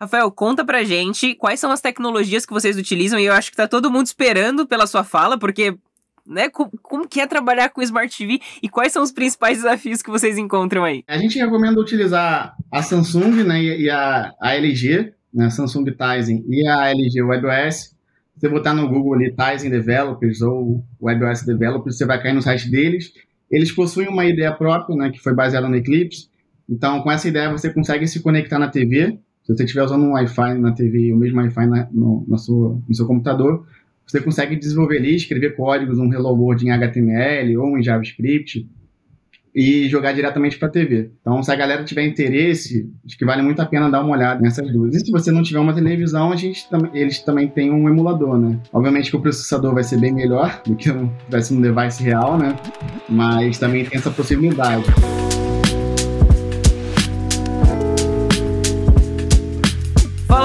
[0.00, 3.56] Rafael, conta pra gente quais são as tecnologias que vocês utilizam e eu acho que
[3.56, 5.74] tá todo mundo esperando pela sua fala, porque
[6.26, 10.02] né, como, como que é trabalhar com Smart TV e quais são os principais desafios
[10.02, 11.02] que vocês encontram aí?
[11.08, 16.66] A gente recomenda utilizar a Samsung né, e a, a LG, né, Samsung Tizen e
[16.66, 17.96] a LG WebOS.
[18.36, 22.70] Você botar no Google ali Tizen Developers ou WebOS Developers, você vai cair no site
[22.70, 23.12] deles.
[23.50, 26.28] Eles possuem uma ideia própria, né, que foi baseada no Eclipse.
[26.68, 30.12] Então, com essa ideia, você consegue se conectar na TV se você estiver usando um
[30.14, 33.64] Wi-Fi na TV, o mesmo Wi-Fi na, no, na sua, no seu computador,
[34.04, 38.68] você consegue desenvolver ali, escrever códigos, um Hello World em HTML ou em JavaScript
[39.54, 41.10] e jogar diretamente para a TV.
[41.20, 44.40] Então, se a galera tiver interesse, acho que vale muito a pena dar uma olhada
[44.40, 44.94] nessas duas.
[44.96, 48.60] E se você não tiver uma televisão, a gente eles também têm um emulador, né?
[48.72, 52.36] Obviamente que o processador vai ser bem melhor do que se tivesse um device real,
[52.36, 52.56] né?
[53.08, 54.84] Mas também tem essa possibilidade.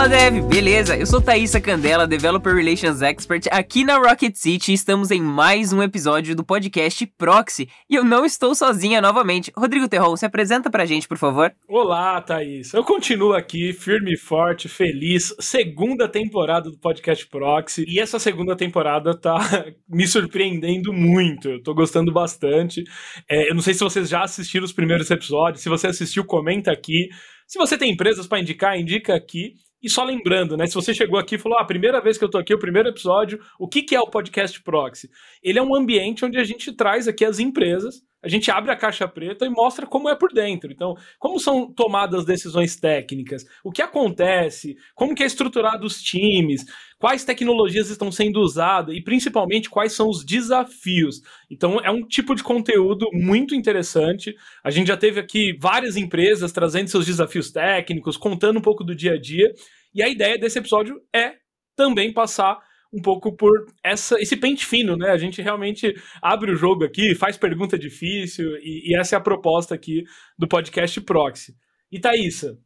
[0.02, 0.98] Fala Dev, beleza?
[0.98, 5.84] Eu sou Thaisa Candela, Developer Relations Expert aqui na Rocket City estamos em mais um
[5.84, 9.52] episódio do podcast Proxy e eu não estou sozinha novamente.
[9.56, 11.54] Rodrigo Terron, se apresenta pra gente, por favor.
[11.68, 12.74] Olá, Thaís.
[12.74, 15.36] Eu continuo aqui, firme e forte, feliz.
[15.40, 19.38] Segunda temporada do podcast Proxy e essa segunda temporada tá
[19.88, 21.48] me surpreendendo muito.
[21.48, 22.84] Eu tô gostando bastante.
[23.30, 25.62] É, eu não sei se vocês já assistiram os primeiros episódios.
[25.62, 27.08] Se você assistiu, comenta aqui.
[27.46, 29.54] Se você tem empresas para indicar, indica aqui.
[29.82, 30.68] E só lembrando, né?
[30.68, 32.60] Se você chegou aqui e falou, ah, a primeira vez que eu tô aqui, o
[32.60, 35.10] primeiro episódio, o que, que é o podcast Proxy?
[35.42, 38.76] Ele é um ambiente onde a gente traz aqui as empresas a gente abre a
[38.76, 40.72] caixa preta e mostra como é por dentro.
[40.72, 46.66] Então, como são tomadas decisões técnicas, o que acontece, como que é estruturado os times,
[47.00, 51.22] quais tecnologias estão sendo usadas e principalmente quais são os desafios.
[51.50, 54.36] Então, é um tipo de conteúdo muito interessante.
[54.64, 58.96] A gente já teve aqui várias empresas trazendo seus desafios técnicos, contando um pouco do
[58.96, 59.52] dia a dia.
[59.94, 61.34] E a ideia desse episódio é
[61.76, 62.60] também passar
[62.94, 63.52] um pouco por
[63.84, 65.12] essa, esse pente fino, né?
[65.12, 69.22] A gente realmente abre o jogo aqui, faz pergunta difícil, e, e essa é a
[69.22, 70.04] proposta aqui
[70.38, 71.54] do podcast Proxy.
[71.92, 72.58] E Thaisa,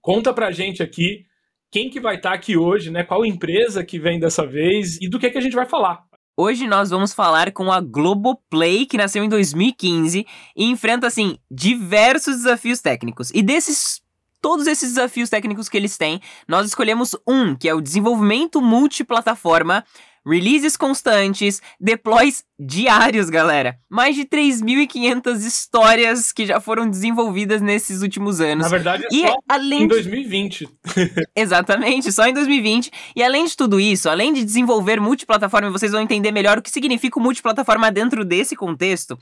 [0.00, 1.24] conta pra gente aqui
[1.70, 3.02] quem que vai estar tá aqui hoje, né?
[3.02, 6.04] Qual empresa que vem dessa vez e do que, que a gente vai falar.
[6.36, 10.26] Hoje nós vamos falar com a Globoplay, que nasceu em 2015
[10.56, 13.30] e enfrenta, assim, diversos desafios técnicos.
[13.32, 14.03] E desses
[14.44, 19.82] todos esses desafios técnicos que eles têm, nós escolhemos um, que é o desenvolvimento multiplataforma,
[20.22, 23.78] releases constantes, deploys diários, galera.
[23.88, 28.64] Mais de 3.500 histórias que já foram desenvolvidas nesses últimos anos.
[28.64, 30.68] Na verdade, é e só além em 2020.
[31.34, 32.90] Exatamente, só em 2020.
[33.16, 36.70] E além de tudo isso, além de desenvolver multiplataforma, vocês vão entender melhor o que
[36.70, 39.18] significa o multiplataforma dentro desse contexto.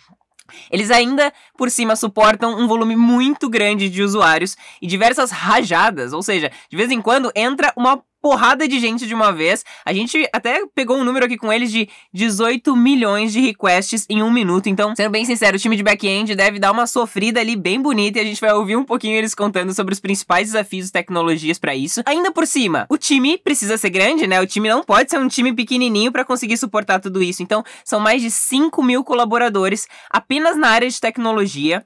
[0.70, 6.22] Eles ainda, por cima, suportam um volume muito grande de usuários e diversas rajadas, ou
[6.22, 9.64] seja, de vez em quando entra uma porrada de gente de uma vez.
[9.84, 14.22] A gente até pegou um número aqui com eles de 18 milhões de requests em
[14.22, 14.68] um minuto.
[14.68, 18.18] Então, sendo bem sincero, o time de back-end deve dar uma sofrida ali bem bonita
[18.18, 21.58] e a gente vai ouvir um pouquinho eles contando sobre os principais desafios e tecnologias
[21.58, 22.00] para isso.
[22.06, 24.40] Ainda por cima, o time precisa ser grande, né?
[24.40, 27.42] O time não pode ser um time pequenininho para conseguir suportar tudo isso.
[27.42, 31.84] Então, são mais de 5 mil colaboradores apenas na área de tecnologia.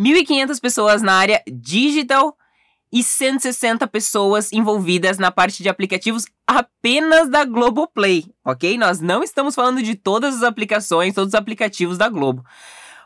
[0.00, 2.36] 1.500 pessoas na área digital,
[2.92, 8.76] e 160 pessoas envolvidas na parte de aplicativos apenas da Globoplay, ok?
[8.76, 12.44] Nós não estamos falando de todas as aplicações, todos os aplicativos da Globo.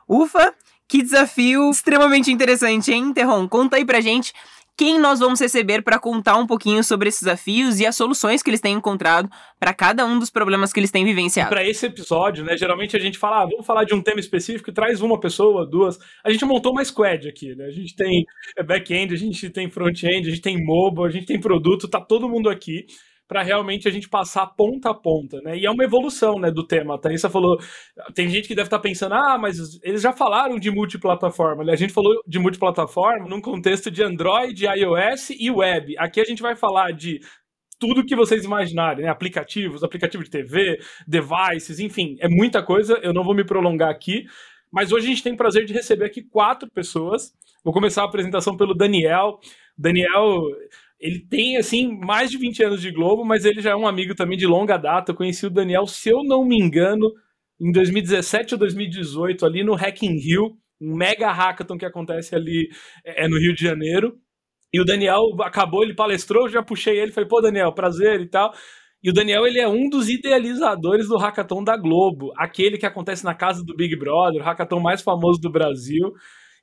[0.08, 0.52] Ufa,
[0.88, 3.48] que desafio extremamente interessante, hein, Terron?
[3.48, 4.32] Conta aí pra gente
[4.76, 8.50] quem nós vamos receber para contar um pouquinho sobre esses desafios e as soluções que
[8.50, 11.48] eles têm encontrado para cada um dos problemas que eles têm vivenciado.
[11.48, 14.70] Para esse episódio, né, geralmente a gente fala, ah, vamos falar de um tema específico,
[14.72, 15.98] traz uma pessoa, duas.
[16.22, 17.64] A gente montou uma squad aqui, né?
[17.64, 18.24] A gente tem
[18.66, 22.28] back-end, a gente tem front-end, a gente tem mobile, a gente tem produto, tá todo
[22.28, 22.86] mundo aqui
[23.28, 25.56] para realmente a gente passar ponta a ponta, né?
[25.56, 26.94] E é uma evolução, né, do tema.
[26.94, 27.58] A Thaisa falou,
[28.14, 31.64] tem gente que deve estar tá pensando, ah, mas eles já falaram de multiplataforma.
[31.64, 31.72] Né?
[31.72, 35.96] A gente falou de multiplataforma num contexto de Android, iOS e web.
[35.98, 37.20] Aqui a gente vai falar de
[37.78, 39.10] tudo que vocês imaginarem, né?
[39.10, 42.98] Aplicativos, aplicativo de TV, devices, enfim, é muita coisa.
[43.02, 44.24] Eu não vou me prolongar aqui,
[44.72, 47.34] mas hoje a gente tem o prazer de receber aqui quatro pessoas.
[47.62, 49.38] Vou começar a apresentação pelo Daniel.
[49.76, 50.40] Daniel,
[50.98, 54.14] ele tem, assim, mais de 20 anos de Globo, mas ele já é um amigo
[54.14, 55.12] também de longa data.
[55.12, 57.12] Eu conheci o Daniel, se eu não me engano,
[57.60, 62.68] em 2017 ou 2018, ali no Hacking Rio, um mega hackathon que acontece ali
[63.04, 64.18] é, é, no Rio de Janeiro.
[64.72, 68.52] E o Daniel acabou, ele palestrou, já puxei ele, falei, pô, Daniel, prazer e tal.
[69.02, 73.24] E o Daniel, ele é um dos idealizadores do hackathon da Globo, aquele que acontece
[73.24, 76.12] na casa do Big Brother, o hackathon mais famoso do Brasil.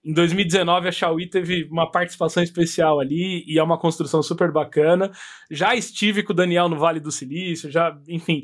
[0.03, 5.09] Em 2019, a Xiaomi teve uma participação especial ali e é uma construção super bacana.
[5.49, 8.43] Já estive com o Daniel no Vale do Silício, já, enfim,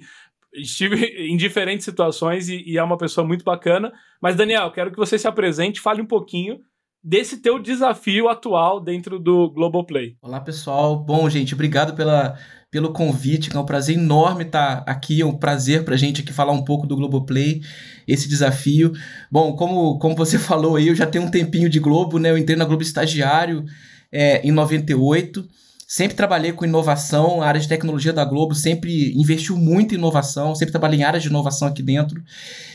[0.54, 3.92] estive em diferentes situações e, e é uma pessoa muito bacana.
[4.22, 6.62] Mas, Daniel, quero que você se apresente, fale um pouquinho
[7.04, 10.16] desse teu desafio atual dentro do Globoplay.
[10.22, 10.98] Olá, pessoal.
[10.98, 12.38] Bom, gente, obrigado pela,
[12.71, 13.56] pelo convite.
[13.56, 15.21] É um prazer enorme estar aqui.
[15.21, 17.62] É um prazer para a gente aqui falar um pouco do Globoplay,
[18.07, 18.94] esse desafio.
[19.31, 22.30] Bom, como, como você falou aí, eu já tenho um tempinho de Globo, né?
[22.31, 23.66] Eu entrei na Globo estagiário
[24.12, 25.48] é, em 98.
[25.92, 30.54] Sempre trabalhei com inovação, a área de tecnologia da Globo sempre investiu muito em inovação,
[30.54, 32.24] sempre trabalhei em áreas de inovação aqui dentro.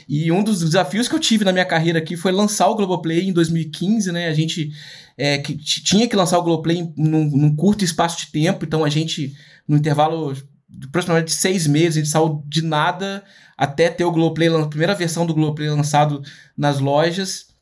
[0.08, 3.28] E um dos desafios que eu tive na minha carreira aqui foi lançar o Globoplay
[3.28, 4.26] em 2015, né?
[4.26, 4.72] A gente
[5.16, 8.90] é, que tinha que lançar o Globoplay num, num curto espaço de tempo, então a
[8.90, 9.32] gente,
[9.66, 10.34] no intervalo
[10.68, 13.22] de aproximadamente seis meses, gente saiu de nada
[13.56, 16.22] até ter o Globoplay, a primeira versão do Globoplay lançado
[16.56, 17.54] nas lojas.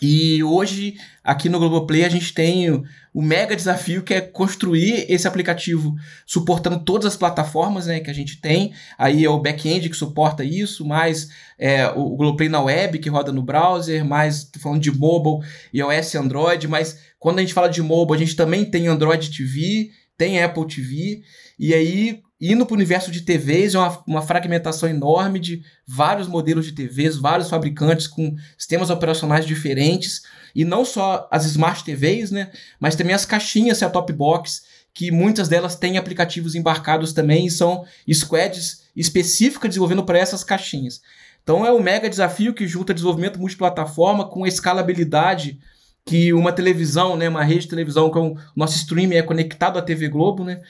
[0.00, 2.70] E hoje, aqui no Globoplay, a gente tem
[3.14, 5.94] o mega desafio que é construir esse aplicativo
[6.26, 8.74] suportando todas as plataformas né, que a gente tem.
[8.98, 13.32] Aí é o back-end que suporta isso, mais é, o Globoplay na web, que roda
[13.32, 18.22] no browser, mais falando de mobile, iOS Android, mas quando a gente fala de mobile,
[18.22, 21.22] a gente também tem Android TV, tem Apple TV,
[21.58, 26.28] e aí indo para o universo de TVs, é uma, uma fragmentação enorme de vários
[26.28, 30.22] modelos de TVs, vários fabricantes com sistemas operacionais diferentes,
[30.54, 35.48] e não só as Smart TVs, né, mas também as caixinhas set-top box, que muitas
[35.48, 41.02] delas têm aplicativos embarcados também e são squads específicas desenvolvendo para essas caixinhas.
[41.42, 45.58] Então é um mega desafio que junta desenvolvimento multiplataforma com escalabilidade
[46.06, 49.82] que uma televisão, né, uma rede de televisão com o nosso streaming é conectado à
[49.82, 50.60] TV Globo, né,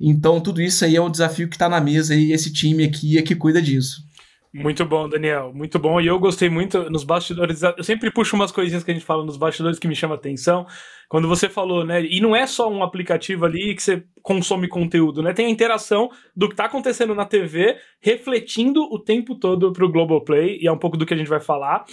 [0.00, 3.18] então, tudo isso aí é um desafio que está na mesa e esse time aqui
[3.18, 4.04] é que cuida disso.
[4.52, 5.52] Muito bom, Daniel.
[5.54, 6.00] Muito bom.
[6.00, 7.62] E eu gostei muito nos bastidores.
[7.62, 10.66] Eu sempre puxo umas coisinhas que a gente fala nos bastidores que me chama atenção.
[11.10, 12.02] Quando você falou, né?
[12.04, 15.34] E não é só um aplicativo ali que você consome conteúdo, né?
[15.34, 19.92] Tem a interação do que está acontecendo na TV, refletindo o tempo todo para o
[19.92, 21.84] Globoplay, e é um pouco do que a gente vai falar.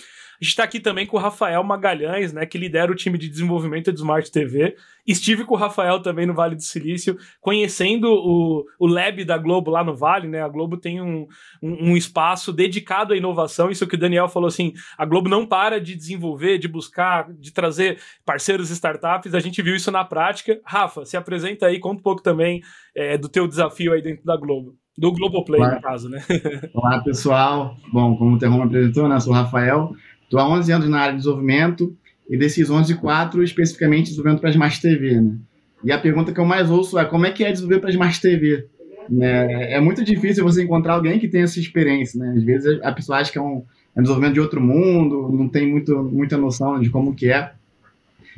[0.44, 3.30] A gente está aqui também com o Rafael Magalhães, né, que lidera o time de
[3.30, 4.76] desenvolvimento do Smart TV.
[5.08, 9.72] Estive com o Rafael também no Vale do Silício, conhecendo o, o lab da Globo
[9.72, 10.42] lá no Vale, né?
[10.42, 11.26] A Globo tem um,
[11.62, 13.72] um, um espaço dedicado à inovação.
[13.72, 17.54] Isso que o Daniel falou assim: a Globo não para de desenvolver, de buscar, de
[17.54, 19.34] trazer parceiros startups.
[19.34, 20.60] A gente viu isso na prática.
[20.66, 22.62] Rafa, se apresenta aí, conta um pouco também
[22.94, 24.76] é, do teu desafio aí dentro da Globo.
[24.98, 25.76] Do Globoplay, Olá.
[25.76, 26.24] no caso, né?
[26.74, 27.78] Olá, pessoal.
[27.92, 29.16] Bom, como o Terron apresentou, né?
[29.16, 29.94] Eu sou o Rafael.
[30.34, 31.96] Estou há 11 anos na área de desenvolvimento
[32.28, 35.22] e desses 11, 4 especificamente desenvolvendo para Smart TV.
[35.22, 35.36] Né?
[35.84, 38.20] E a pergunta que eu mais ouço é como é que é desenvolver para Smart
[38.20, 38.66] TV?
[39.08, 39.74] Né?
[39.74, 42.20] É muito difícil você encontrar alguém que tenha essa experiência.
[42.20, 42.34] Né?
[42.36, 43.64] Às vezes a pessoa acha que é um,
[43.96, 47.52] é desenvolvimento de outro mundo, não tem muito, muita noção de como que é.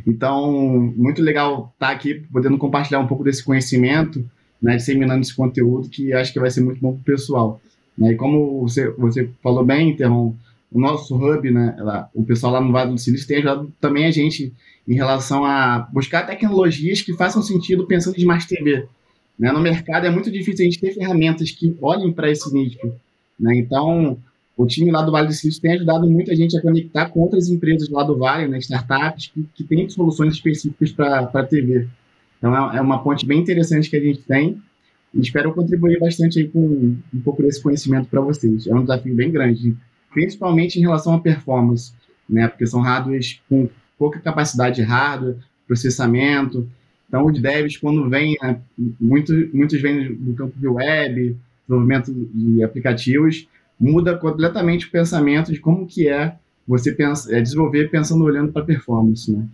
[0.05, 4.29] Então, muito legal estar aqui podendo compartilhar um pouco desse conhecimento,
[4.61, 7.61] né, disseminando esse conteúdo que acho que vai ser muito bom para o pessoal.
[7.97, 8.11] Né?
[8.11, 10.35] E como você, você falou bem, Terron,
[10.75, 14.07] o nosso hub, né, lá, o pessoal lá no Vale do Silício tem ajudado também
[14.07, 14.53] a gente
[14.85, 18.85] em relação a buscar tecnologias que façam sentido pensando em Smart TV.
[19.39, 19.53] Né?
[19.53, 22.91] No mercado é muito difícil a gente ter ferramentas que olhem para esse nicho.
[23.39, 23.55] Né?
[23.55, 24.17] Então,
[24.57, 27.47] o time lá do Vale do Silício tem ajudado muita gente a conectar com outras
[27.47, 31.87] empresas lá do Vale, né, startups, que, que têm soluções específicas para a TV.
[32.37, 34.61] Então, é, é uma ponte bem interessante que a gente tem
[35.13, 38.67] espero contribuir bastante aí com um pouco desse conhecimento para vocês.
[38.67, 39.73] É um desafio bem grande
[40.15, 41.91] principalmente em relação à performance,
[42.27, 42.47] né?
[42.47, 43.67] Porque são hardwares com
[43.99, 45.35] pouca capacidade de hardware,
[45.67, 46.65] processamento.
[47.07, 48.57] Então, os devs, quando vêm, né,
[48.99, 53.45] muito, muitos vêm do campo de web, desenvolvimento de aplicativos,
[53.77, 58.65] muda completamente o pensamento de como que é você pensa, é desenvolver pensando olhando para
[58.65, 59.45] performance, né?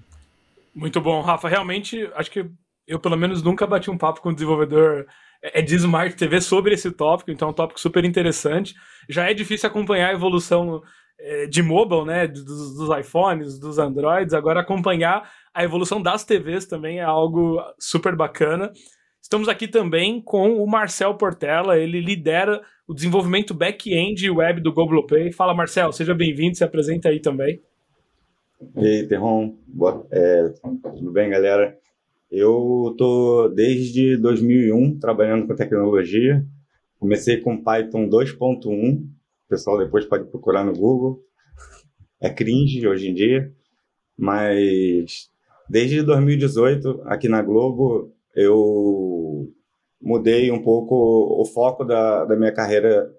[0.74, 1.50] Muito bom, Rafa.
[1.50, 2.46] Realmente, acho que
[2.92, 5.06] eu pelo menos nunca bati um papo com um desenvolvedor
[5.42, 8.76] é, é de Smart TV sobre esse tópico, então é um tópico super interessante.
[9.10, 10.82] Já é difícil acompanhar a evolução
[11.18, 16.66] é, de mobile, né, dos, dos, iPhones, dos Androids, agora acompanhar a evolução das TVs
[16.66, 18.74] também é algo super bacana.
[19.22, 25.32] Estamos aqui também com o Marcel Portela, ele lidera o desenvolvimento back-end web do Globoplay.
[25.32, 27.62] Fala, Marcel, seja bem-vindo, se apresenta aí também.
[28.76, 30.50] E aí, Terron, Boa, é,
[30.96, 31.80] tudo bem, galera?
[32.32, 36.46] Eu tô desde 2001 trabalhando com tecnologia.
[36.98, 39.04] Comecei com Python 2.1.
[39.04, 41.22] O pessoal depois pode procurar no Google.
[42.22, 43.52] É cringe hoje em dia,
[44.18, 45.30] mas
[45.70, 49.52] desde 2018 aqui na Globo eu
[50.02, 53.12] mudei um pouco o foco da, da minha carreira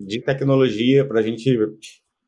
[0.00, 1.56] de tecnologia para a gente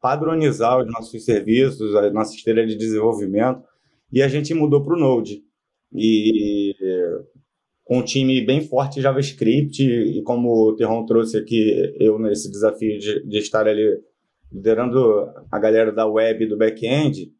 [0.00, 3.64] padronizar os nossos serviços, a nossa esteira de desenvolvimento
[4.12, 5.42] e a gente mudou para o Node.
[5.92, 6.74] E
[7.84, 12.98] com um time bem forte JavaScript, e como o Terron trouxe aqui, eu nesse desafio
[12.98, 14.00] de, de estar ali
[14.52, 17.32] liderando a galera da web e do back-end,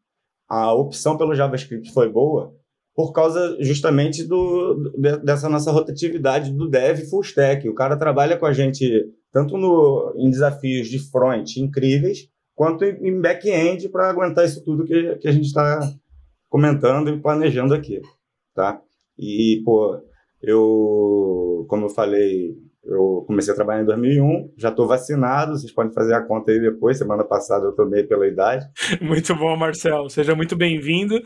[0.49, 2.53] a opção pelo JavaScript foi boa
[2.93, 4.91] por causa justamente do,
[5.23, 7.67] dessa nossa rotatividade do dev full stack.
[7.69, 13.19] O cara trabalha com a gente tanto no, em desafios de front incríveis, quanto em
[13.21, 15.79] back-end para aguentar isso tudo que, que a gente está
[16.49, 18.01] comentando e planejando aqui,
[18.61, 18.79] tá?
[19.17, 19.99] E, pô,
[20.39, 25.91] eu, como eu falei, eu comecei a trabalhar em 2001, já estou vacinado, vocês podem
[25.91, 28.63] fazer a conta aí depois, semana passada eu tomei pela idade.
[29.01, 31.19] Muito bom, Marcelo, seja muito bem-vindo.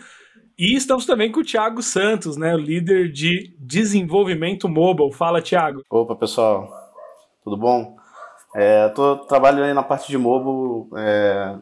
[0.57, 5.11] E estamos também com o Thiago Santos, né, o líder de desenvolvimento mobile.
[5.11, 5.81] Fala, Thiago.
[5.89, 6.69] Opa, pessoal,
[7.43, 7.97] tudo bom?
[8.57, 11.57] É, tô trabalhando aí na parte de mobile é,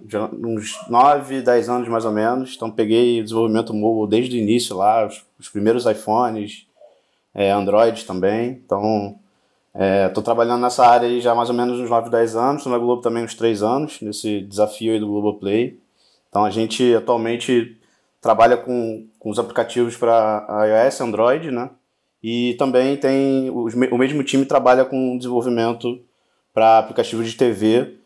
[0.45, 2.53] uns 9, 10 anos mais ou menos.
[2.55, 6.67] Então peguei o desenvolvimento mobile desde o início lá, os, os primeiros iPhones,
[7.33, 8.62] é, Android também.
[8.63, 9.15] Então
[9.73, 12.65] estou é, trabalhando nessa área aí já mais ou menos uns 9, 10 anos.
[12.67, 15.79] Na Globo também uns 3 anos, nesse desafio aí do Globoplay.
[16.29, 17.75] Então a gente atualmente
[18.21, 21.71] trabalha com, com os aplicativos para iOS, Android, né?
[22.21, 26.00] E também tem os, o mesmo time trabalha com desenvolvimento
[26.53, 27.98] para aplicativos de TV,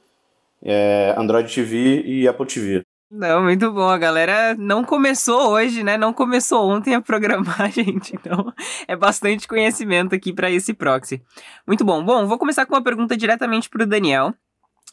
[0.64, 2.82] é, Android TV e Apple TV.
[3.10, 3.88] Não, muito bom.
[3.88, 5.98] A galera não começou hoje, né?
[5.98, 8.14] Não começou ontem a programar, gente.
[8.16, 8.54] Então,
[8.88, 11.22] é bastante conhecimento aqui para esse proxy.
[11.66, 12.04] Muito bom.
[12.04, 14.34] Bom, vou começar com uma pergunta diretamente para o Daniel.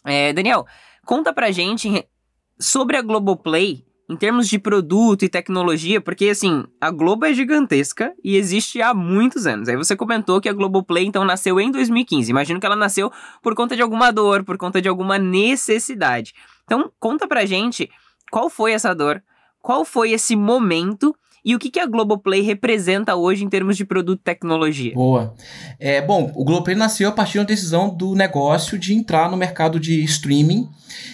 [0.05, 0.65] É, Daniel,
[1.05, 2.07] conta pra gente
[2.59, 8.13] sobre a Globoplay em termos de produto e tecnologia, porque assim, a Globo é gigantesca
[8.23, 9.69] e existe há muitos anos.
[9.69, 12.31] Aí você comentou que a Globoplay então nasceu em 2015.
[12.31, 13.11] Imagino que ela nasceu
[13.43, 16.35] por conta de alguma dor, por conta de alguma necessidade.
[16.65, 17.91] Então, conta pra gente
[18.31, 19.23] qual foi essa dor,
[19.61, 23.85] qual foi esse momento e o que, que a Globoplay representa hoje em termos de
[23.85, 24.95] produto e tecnologia?
[24.95, 25.35] Boa.
[25.79, 29.79] É, bom, o Globoplay nasceu a partir da decisão do negócio de entrar no mercado
[29.79, 30.69] de streaming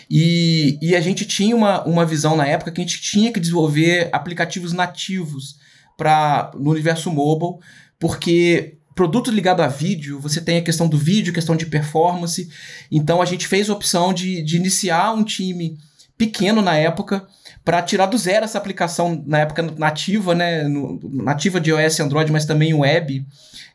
[0.09, 3.41] e, e a gente tinha uma, uma visão na época que a gente tinha que
[3.41, 5.57] desenvolver aplicativos nativos
[5.97, 7.61] para no universo mobile,
[7.99, 12.49] porque produto ligado a vídeo, você tem a questão do vídeo, questão de performance.
[12.91, 15.77] Então a gente fez a opção de, de iniciar um time
[16.17, 17.27] pequeno na época
[17.65, 22.03] para tirar do zero essa aplicação na época nativa, né, no, nativa de iOS e
[22.03, 23.25] Android, mas também web,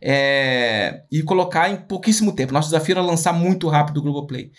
[0.02, 2.54] é, e colocar em pouquíssimo tempo.
[2.54, 4.52] Nosso desafio era lançar muito rápido o Globoplay.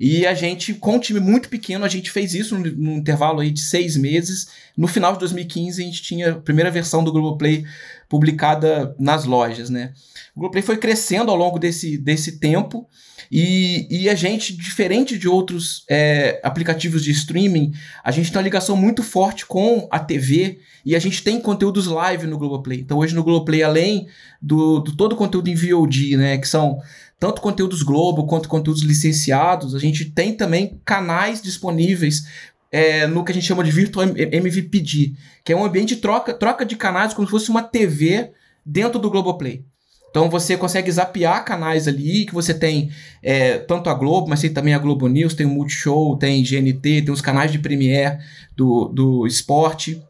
[0.00, 3.50] E a gente, com um time muito pequeno, a gente fez isso no intervalo aí
[3.50, 4.48] de seis meses.
[4.76, 7.64] No final de 2015, a gente tinha a primeira versão do Globoplay
[8.12, 9.94] publicada nas lojas, né.
[10.36, 12.86] O Globoplay foi crescendo ao longo desse, desse tempo,
[13.30, 17.72] e, e a gente, diferente de outros é, aplicativos de streaming,
[18.04, 21.86] a gente tem uma ligação muito forte com a TV e a gente tem conteúdos
[21.86, 22.80] live no Globoplay.
[22.80, 24.06] Então hoje no Globoplay, além
[24.42, 26.78] do, do todo o conteúdo em VOD, né, que são
[27.18, 32.24] tanto conteúdos Globo quanto conteúdos licenciados, a gente tem também canais disponíveis
[32.72, 35.12] é, no que a gente chama de Virtual MVPD,
[35.44, 38.32] que é um ambiente de troca, troca de canais como se fosse uma TV
[38.64, 39.62] dentro do Globoplay.
[40.10, 42.90] Então você consegue zapear canais ali, que você tem
[43.22, 47.02] é, tanto a Globo, mas tem também a Globo News, tem o Multishow, tem GNT,
[47.02, 48.18] tem os canais de Premiere
[48.56, 50.02] do, do esporte.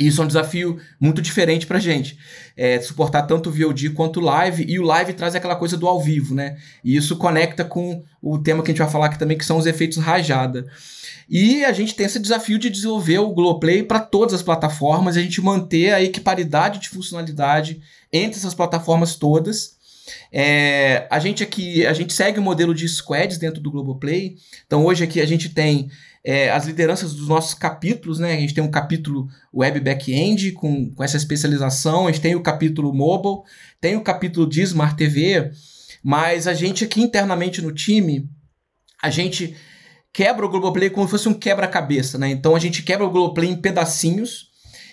[0.00, 2.18] E isso é um desafio muito diferente pra gente.
[2.56, 5.86] É, suportar tanto o VOD quanto o live, e o live traz aquela coisa do
[5.86, 6.56] ao vivo, né?
[6.82, 9.58] E isso conecta com o tema que a gente vai falar aqui também, que são
[9.58, 10.66] os efeitos rajada.
[11.28, 15.20] E a gente tem esse desafio de desenvolver o Globoplay para todas as plataformas, a
[15.20, 19.78] gente manter a equiparidade de funcionalidade entre essas plataformas todas.
[20.32, 24.36] É, a gente aqui, a gente segue o modelo de squads dentro do Globoplay.
[24.66, 25.90] Então hoje aqui a gente tem
[26.24, 28.34] é, as lideranças dos nossos capítulos, né?
[28.34, 32.42] A gente tem um capítulo web back-end com, com essa especialização, a gente tem o
[32.42, 33.42] capítulo mobile,
[33.80, 35.50] tem o capítulo de Smart TV,
[36.02, 38.28] mas a gente aqui internamente no time,
[39.02, 39.56] a gente
[40.12, 42.28] quebra o Globoplay como se fosse um quebra-cabeça, né?
[42.28, 44.50] Então a gente quebra o Globoplay em pedacinhos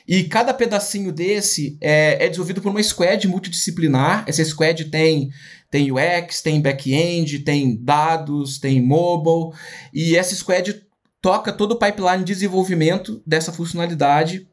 [0.07, 4.23] e cada pedacinho desse é, é desenvolvido por uma squad multidisciplinar.
[4.25, 5.29] Essa squad tem
[5.69, 9.53] tem UX, tem back-end, tem dados, tem mobile.
[9.93, 10.86] E essa squad
[11.21, 14.47] toca todo o pipeline de desenvolvimento dessa funcionalidade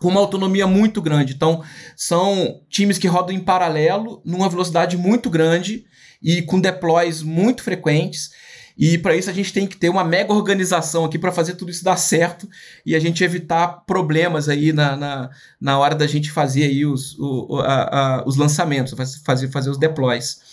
[0.00, 1.32] com uma autonomia muito grande.
[1.32, 1.62] Então,
[1.96, 5.84] são times que rodam em paralelo, numa velocidade muito grande
[6.20, 8.30] e com deploys muito frequentes.
[8.76, 11.70] E para isso a gente tem que ter uma mega organização aqui para fazer tudo
[11.70, 12.48] isso dar certo
[12.84, 15.30] e a gente evitar problemas aí na, na,
[15.60, 18.94] na hora da gente fazer aí os, o, a, a, os lançamentos,
[19.24, 20.51] fazer, fazer os deploys.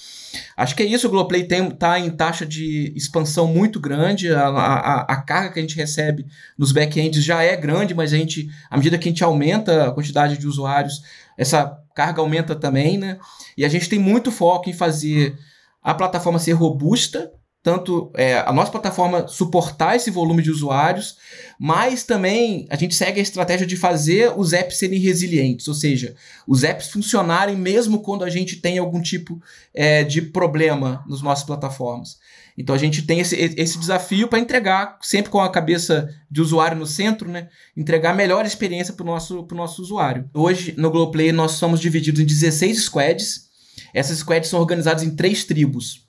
[0.55, 5.01] Acho que é isso, o Globoplay está em taxa de expansão muito grande, a, a,
[5.01, 6.25] a carga que a gente recebe
[6.57, 9.91] nos back-ends já é grande, mas a gente, à medida que a gente aumenta a
[9.91, 11.01] quantidade de usuários,
[11.38, 13.17] essa carga aumenta também, né?
[13.57, 15.38] E a gente tem muito foco em fazer
[15.81, 17.31] a plataforma ser robusta,
[17.62, 21.18] tanto é, a nossa plataforma suportar esse volume de usuários,
[21.60, 26.16] mas também a gente segue a estratégia de fazer os apps serem resilientes, ou seja,
[26.48, 29.42] os apps funcionarem mesmo quando a gente tem algum tipo
[29.74, 32.18] é, de problema nas nossas plataformas.
[32.58, 36.78] Então a gente tem esse, esse desafio para entregar, sempre com a cabeça de usuário
[36.78, 37.48] no centro, né?
[37.75, 40.30] Entregar a melhor experiência para o nosso, nosso usuário.
[40.34, 43.50] Hoje, no Globoplay, nós somos divididos em 16 squads.
[43.94, 46.09] Essas squads são organizadas em três tribos.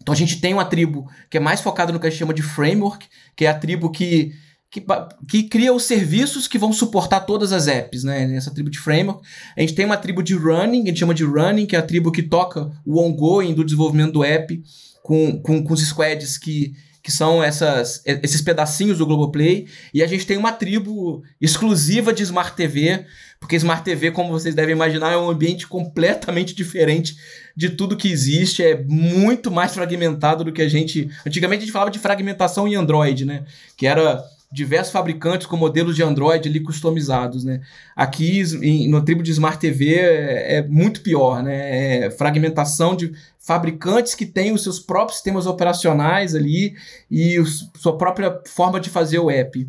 [0.00, 2.34] Então a gente tem uma tribo que é mais focada no que a gente chama
[2.34, 4.32] de framework, que é a tribo que,
[4.70, 4.84] que,
[5.28, 8.26] que cria os serviços que vão suportar todas as apps, né?
[8.26, 9.26] Nessa tribo de framework.
[9.56, 11.82] A gente tem uma tribo de running, a gente chama de running, que é a
[11.82, 14.62] tribo que toca o ongoing do desenvolvimento do app
[15.02, 19.66] com, com, com os squads que, que são essas, esses pedacinhos do Globoplay.
[19.92, 23.04] E a gente tem uma tribo exclusiva de Smart TV,
[23.40, 27.16] porque Smart TV, como vocês devem imaginar, é um ambiente completamente diferente
[27.56, 31.10] de tudo que existe, é muito mais fragmentado do que a gente.
[31.26, 33.44] Antigamente a gente falava de fragmentação em Android, né?
[33.76, 37.60] Que era diversos fabricantes com modelos de Android ali customizados, né?
[37.96, 42.04] Aqui em, no tribo de Smart TV é, é, muito pior, né?
[42.04, 46.74] É fragmentação de fabricantes que têm os seus próprios sistemas operacionais ali
[47.10, 49.66] e os, sua própria forma de fazer o app.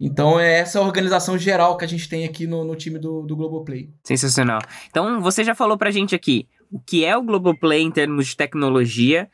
[0.00, 3.36] Então é essa organização geral que a gente tem aqui no, no time do, do
[3.36, 3.90] Globoplay.
[4.02, 4.60] Sensacional.
[4.88, 8.36] Então você já falou pra gente aqui o que é o Globoplay em termos de
[8.36, 9.28] tecnologia,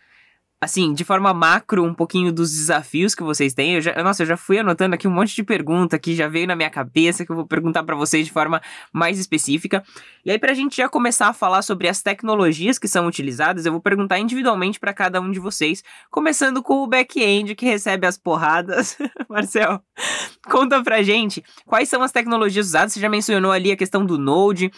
[0.67, 3.77] assim, de forma macro, um pouquinho dos desafios que vocês têm.
[3.77, 6.47] Eu já, nossa, eu já fui anotando aqui um monte de pergunta que já veio
[6.47, 8.61] na minha cabeça, que eu vou perguntar para vocês de forma
[8.93, 9.83] mais específica.
[10.25, 13.73] E aí, pra gente já começar a falar sobre as tecnologias que são utilizadas, eu
[13.73, 18.19] vou perguntar individualmente para cada um de vocês, começando com o back-end que recebe as
[18.19, 18.99] porradas.
[19.31, 19.81] Marcel,
[20.51, 22.93] conta pra gente quais são as tecnologias usadas.
[22.93, 24.71] Você já mencionou ali a questão do Node,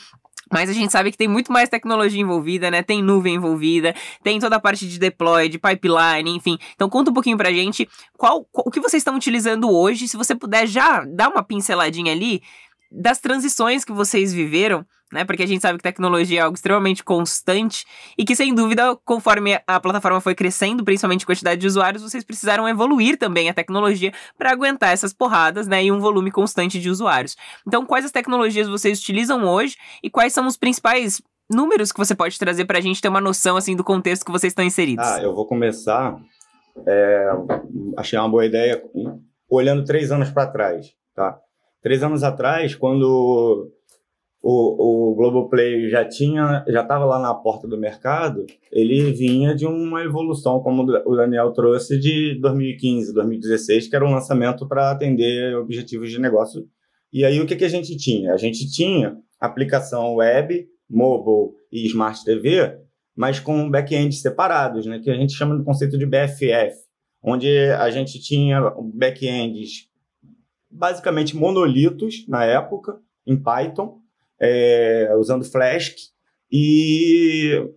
[0.53, 2.83] mas a gente sabe que tem muito mais tecnologia envolvida, né?
[2.83, 6.59] Tem nuvem envolvida, tem toda a parte de deploy, de pipeline, enfim.
[6.75, 10.17] Então conta um pouquinho pra gente qual, qual o que vocês estão utilizando hoje, se
[10.17, 12.43] você puder já dar uma pinceladinha ali
[12.91, 15.25] das transições que vocês viveram, né?
[15.25, 17.85] Porque a gente sabe que tecnologia é algo extremamente constante
[18.17, 22.69] e que, sem dúvida, conforme a plataforma foi crescendo, principalmente quantidade de usuários, vocês precisaram
[22.69, 25.85] evoluir também a tecnologia para aguentar essas porradas, né?
[25.85, 27.37] E um volume constante de usuários.
[27.67, 32.15] Então, quais as tecnologias vocês utilizam hoje e quais são os principais números que você
[32.15, 35.07] pode trazer para a gente ter uma noção, assim, do contexto que vocês estão inseridos?
[35.07, 36.17] Ah, eu vou começar.
[36.87, 37.29] É,
[37.97, 38.83] achei uma boa ideia
[39.49, 41.39] olhando três anos para trás, tá?
[41.83, 43.71] Três anos atrás, quando
[44.41, 49.67] o, o Globoplay já tinha, já estava lá na porta do mercado, ele vinha de
[49.67, 55.57] uma evolução, como o Daniel trouxe, de 2015, 2016, que era um lançamento para atender
[55.57, 56.67] objetivos de negócio.
[57.13, 58.33] E aí o que, que a gente tinha?
[58.33, 62.79] A gente tinha aplicação web, mobile e smart TV,
[63.17, 66.77] mas com back-ends separados, né, que a gente chama do conceito de BFF,
[67.23, 69.89] onde a gente tinha back-ends
[70.71, 73.99] basicamente monolitos na época, em Python,
[74.41, 75.95] é, usando Flask,
[76.51, 77.69] e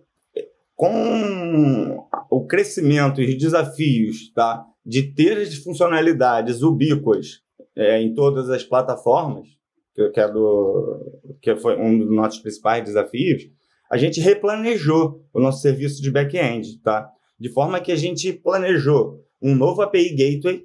[0.74, 7.42] com o crescimento e os desafios tá, de ter as funcionalidades ubíquas
[7.76, 9.46] é, em todas as plataformas,
[9.94, 13.42] que, que, é do, que foi um dos nossos principais desafios,
[13.90, 17.10] a gente replanejou o nosso serviço de back-end, tá?
[17.38, 20.64] De forma que a gente planejou um novo API Gateway,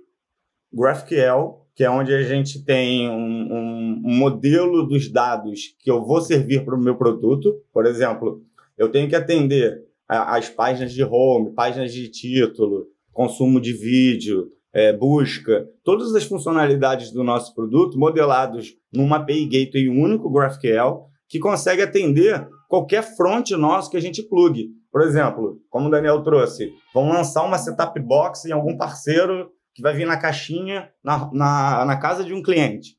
[0.73, 6.19] GraphQL, que é onde a gente tem um, um, modelo dos dados que eu vou
[6.19, 7.53] servir para o meu produto.
[7.71, 8.41] Por exemplo,
[8.75, 14.91] eu tenho que atender as páginas de home, páginas de título, consumo de vídeo, é,
[14.91, 21.83] busca, todas as funcionalidades do nosso produto modelados numa API Gateway único GraphQL que consegue
[21.83, 24.71] atender qualquer front nosso que a gente plugue.
[24.91, 29.81] Por exemplo, como o Daniel trouxe, vamos lançar uma setup box em algum parceiro que
[29.83, 32.97] vai vir na caixinha na, na, na casa de um cliente.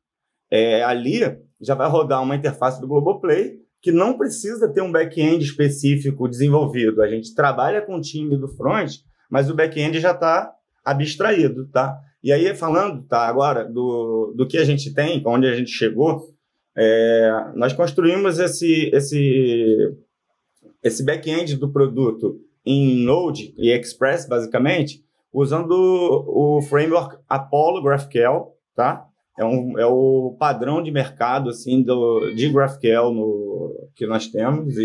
[0.48, 1.18] É, ali
[1.60, 7.02] já vai rodar uma interface do Globoplay que não precisa ter um back-end específico desenvolvido.
[7.02, 8.92] A gente trabalha com o time do front,
[9.28, 10.52] mas o back-end já está
[10.84, 11.98] abstraído, tá?
[12.22, 16.28] E aí, falando tá, agora do, do que a gente tem, onde a gente chegou,
[16.76, 19.96] é, nós construímos esse, esse,
[20.80, 29.06] esse back-end do produto em Node e Express, basicamente, usando o framework Apollo GraphQL, tá?
[29.38, 34.76] É, um, é o padrão de mercado assim do, de GraphQL no, que nós temos
[34.76, 34.82] e,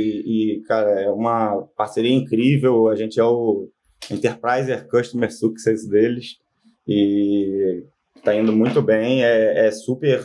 [0.57, 2.87] e, cara, é uma parceria incrível.
[2.87, 3.67] A gente é o
[4.11, 6.37] Enterprise Customer Success deles
[6.87, 7.83] e
[8.15, 9.23] está indo muito bem.
[9.23, 10.21] É, é super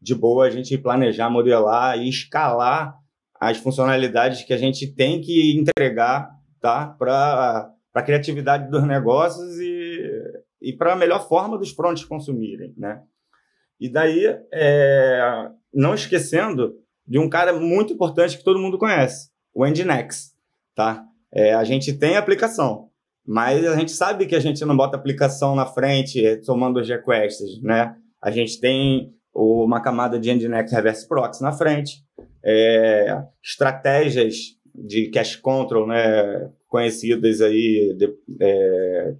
[0.00, 2.94] de boa a gente planejar, modelar e escalar
[3.40, 6.86] as funcionalidades que a gente tem que entregar tá?
[6.98, 10.22] para a criatividade dos negócios e,
[10.60, 12.74] e para a melhor forma dos fronts consumirem.
[12.76, 13.02] Né?
[13.80, 16.74] E daí, é, não esquecendo
[17.06, 20.34] de um cara muito importante que todo mundo conhece, o Nginx.
[20.74, 21.04] Tá?
[21.32, 22.90] É, a gente tem aplicação,
[23.26, 27.60] mas a gente sabe que a gente não bota aplicação na frente tomando os requests.
[27.62, 27.96] Né?
[28.22, 32.04] A gente tem uma camada de Nginx Reverse Proxy na frente,
[32.44, 39.14] é, estratégias de cache control, né, conhecidas aí de, é,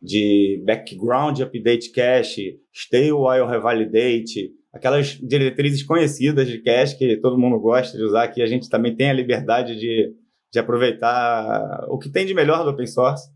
[0.00, 7.58] de background update cache, stay while revalidate, aquelas diretrizes conhecidas de cache que todo mundo
[7.58, 10.14] gosta de usar, que a gente também tem a liberdade de,
[10.52, 13.30] de aproveitar o que tem de melhor do open source.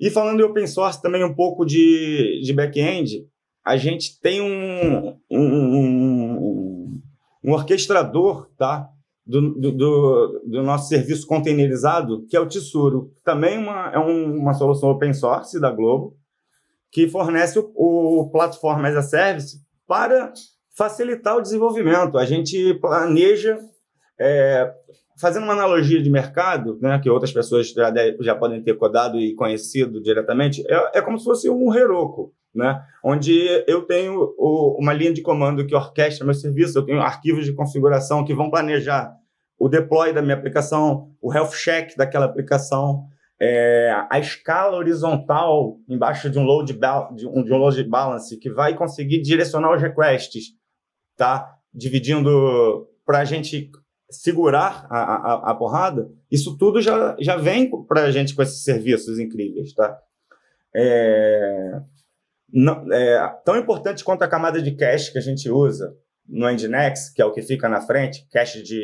[0.00, 3.26] E falando de open source também um pouco de, de back-end,
[3.64, 7.00] a gente tem um, um, um,
[7.44, 8.88] um orquestrador tá?
[9.30, 9.72] Do, do,
[10.46, 13.12] do, nosso serviço containerizado, que é o Tsuru.
[13.22, 16.16] Também uma, é um, uma solução open source da Globo,
[16.90, 20.32] que fornece o, o Platform as a Service para
[20.74, 22.16] facilitar o desenvolvimento.
[22.16, 23.60] A gente planeja,
[24.18, 24.72] é,
[25.20, 29.34] fazendo uma analogia de mercado, né, que outras pessoas já, já podem ter codado e
[29.34, 32.82] conhecido diretamente, é, é como se fosse um Heroku né?
[33.04, 33.32] onde
[33.66, 37.52] eu tenho o, uma linha de comando que orquestra meu serviço, eu tenho arquivos de
[37.52, 39.14] configuração que vão planejar
[39.58, 43.06] o deploy da minha aplicação, o health check daquela aplicação,
[43.40, 48.50] é, a escala horizontal embaixo de um load de um, de um load balance que
[48.50, 50.46] vai conseguir direcionar os requests,
[51.16, 51.56] tá?
[51.72, 53.70] Dividindo para a gente
[54.10, 56.10] segurar a, a, a, porrada.
[56.30, 59.98] Isso tudo já, já vem para a gente com esses serviços incríveis, tá?
[60.74, 61.80] É,
[62.52, 65.94] não, é, tão importante quanto a camada de cache que a gente usa
[66.26, 68.80] no Nginx, que é o que fica na frente, cache de,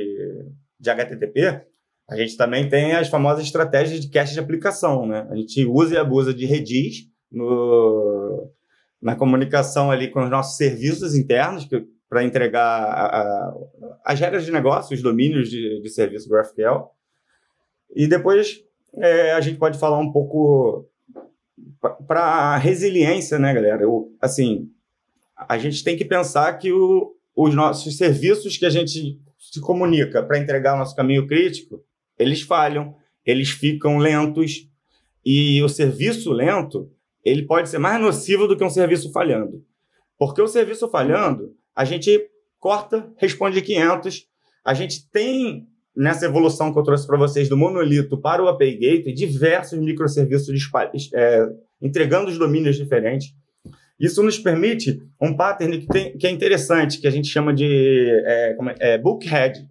[0.79, 1.64] de HTTP,
[2.09, 5.07] a gente também tem as famosas estratégias de cache de aplicação.
[5.07, 5.27] Né?
[5.31, 8.50] A gente usa e abusa de Redis no,
[9.00, 11.66] na comunicação ali com os nossos serviços internos,
[12.09, 13.55] para entregar a, a,
[14.05, 16.90] as regras de negócio, os domínios de, de serviço GraphQL.
[17.96, 18.61] E depois
[18.98, 20.88] é, a gente pode falar um pouco
[22.06, 23.82] para resiliência, né, galera?
[23.82, 24.70] Eu, assim,
[25.36, 30.22] a gente tem que pensar que o, os nossos serviços que a gente se comunica
[30.22, 31.82] para entregar o nosso caminho crítico,
[32.18, 34.68] eles falham, eles ficam lentos
[35.24, 36.90] e o serviço lento
[37.24, 39.64] ele pode ser mais nocivo do que um serviço falhando.
[40.18, 44.28] Porque o serviço falhando, a gente corta, responde 500,
[44.64, 48.74] a gente tem nessa evolução que eu trouxe para vocês do monolito para o API
[48.74, 50.70] Gateway, diversos microserviços
[51.14, 51.46] é,
[51.80, 53.33] entregando os domínios diferentes.
[53.98, 58.09] Isso nos permite um pattern que, tem, que é interessante, que a gente chama de
[58.24, 59.66] é, é, é Bookhead.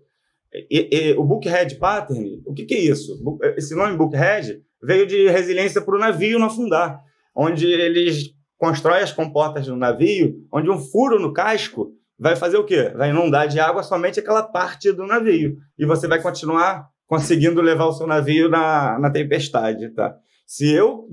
[0.70, 3.20] E, e, o Bookhead Pattern, o que, que, é isso?
[3.58, 7.02] Esse nome Bookhead veio de resiliência para o navio não afundar,
[7.36, 11.92] onde eles constroem as comportas do navio, onde um furo no casco
[12.24, 12.90] vai fazer o quê?
[12.96, 15.58] Vai inundar de água somente aquela parte do navio.
[15.78, 20.16] E você vai continuar conseguindo levar o seu navio na, na tempestade, tá?
[20.48, 21.10] Se eu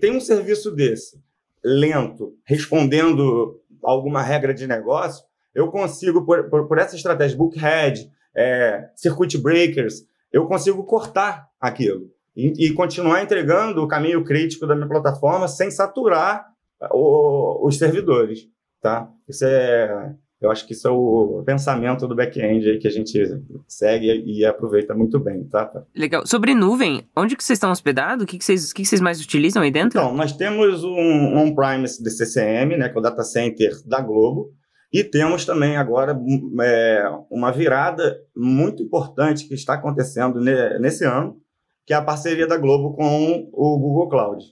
[0.00, 1.22] tenho um serviço desse,
[1.62, 5.22] lento, respondendo alguma regra de negócio,
[5.54, 12.10] eu consigo, por, por, por essa estratégia, bookhead, é, circuit breakers, eu consigo cortar aquilo
[12.34, 16.46] e, e, continuar entregando o caminho crítico da minha plataforma sem saturar
[16.90, 18.48] o, os servidores,
[18.80, 19.08] tá?
[19.28, 23.18] Isso é eu acho que isso é o pensamento do back-end aí que a gente
[23.66, 25.70] segue e aproveita muito bem, tá?
[25.94, 26.26] Legal.
[26.26, 28.24] Sobre nuvem, onde que vocês estão hospedados?
[28.24, 29.98] O que, que, vocês, o que, que vocês mais utilizam aí dentro?
[29.98, 34.52] Então, nós temos um on-premise de CCM, né, que é o data center da Globo,
[34.92, 36.16] e temos também agora
[36.62, 41.36] é, uma virada muito importante que está acontecendo nesse ano,
[41.84, 44.44] que é a parceria da Globo com o Google Cloud.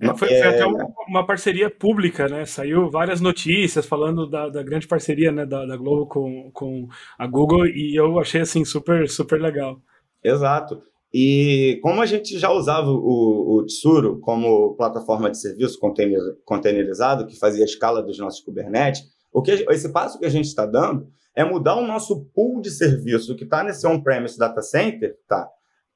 [0.00, 2.44] É, foi, foi, até uma, uma, parceria pública, né?
[2.44, 7.26] Saiu várias notícias falando da, da grande parceria né, da, da, Globo com, com a
[7.26, 9.80] Google e eu achei assim super, super legal.
[10.22, 10.80] Exato.
[11.12, 17.26] E como a gente já usava o, o Tsuru como plataforma de serviço container, containerizado,
[17.26, 20.64] que fazia a escala dos nossos Kubernetes, o que, esse passo que a gente está
[20.64, 25.48] dando é mudar o nosso pool de serviço que está nesse on-premise data center tá,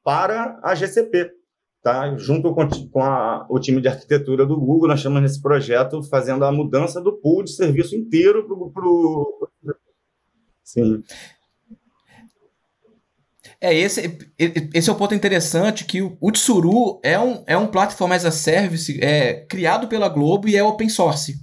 [0.02, 1.30] para a GCP
[1.82, 2.16] tá?
[2.16, 6.44] Junto com, com a, o time de arquitetura do Google, nós estamos nesse projeto fazendo
[6.44, 9.48] a mudança do pool de serviço inteiro para o.
[10.62, 11.02] Sim.
[13.60, 14.18] É, esse,
[14.74, 18.12] esse é o um ponto interessante, que o, o Tsuru é um, é um Platform
[18.12, 21.34] as a Service é, criado pela Globo e é open source.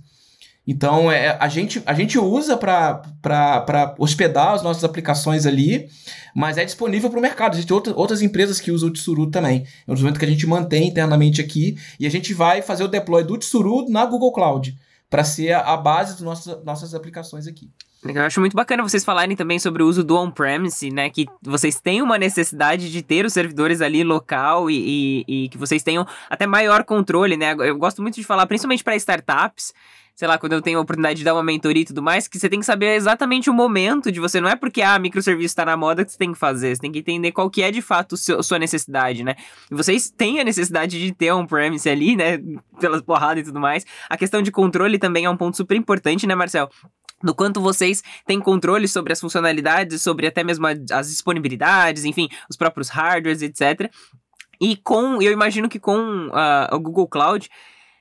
[0.72, 5.90] Então, é, a, gente, a gente usa para hospedar as nossas aplicações ali,
[6.36, 7.56] mas é disponível para o mercado.
[7.56, 9.64] Existem outra, outras empresas que usam o Tsuru também.
[9.88, 12.88] É um desenvolvimento que a gente mantém internamente aqui e a gente vai fazer o
[12.88, 14.78] deploy do Tsuru na Google Cloud
[15.10, 17.72] para ser a, base das nossas, nossas aplicações aqui.
[18.04, 21.10] Eu acho muito bacana vocês falarem também sobre o uso do on-premise, né?
[21.10, 25.58] Que vocês têm uma necessidade de ter os servidores ali local e, e, e que
[25.58, 27.56] vocês tenham até maior controle, né?
[27.58, 29.74] Eu gosto muito de falar, principalmente para startups,
[30.20, 32.38] sei lá, quando eu tenho a oportunidade de dar uma mentoria e tudo mais, que
[32.38, 34.42] você tem que saber exatamente o momento de você.
[34.42, 36.76] Não é porque a ah, microserviço está na moda que você tem que fazer.
[36.76, 39.38] Você tem que entender qual que é de fato a sua necessidade, né?
[39.72, 42.38] E vocês têm a necessidade de ter on-premise ali, né?
[42.82, 43.86] Pelas porradas e tudo mais.
[44.10, 46.70] A questão de controle também é um ponto super importante, né, Marcel?
[47.24, 52.58] no quanto vocês têm controle sobre as funcionalidades, sobre até mesmo as disponibilidades, enfim, os
[52.58, 53.90] próprios hardwares, etc.
[54.60, 57.50] E com, eu imagino que com uh, o Google Cloud,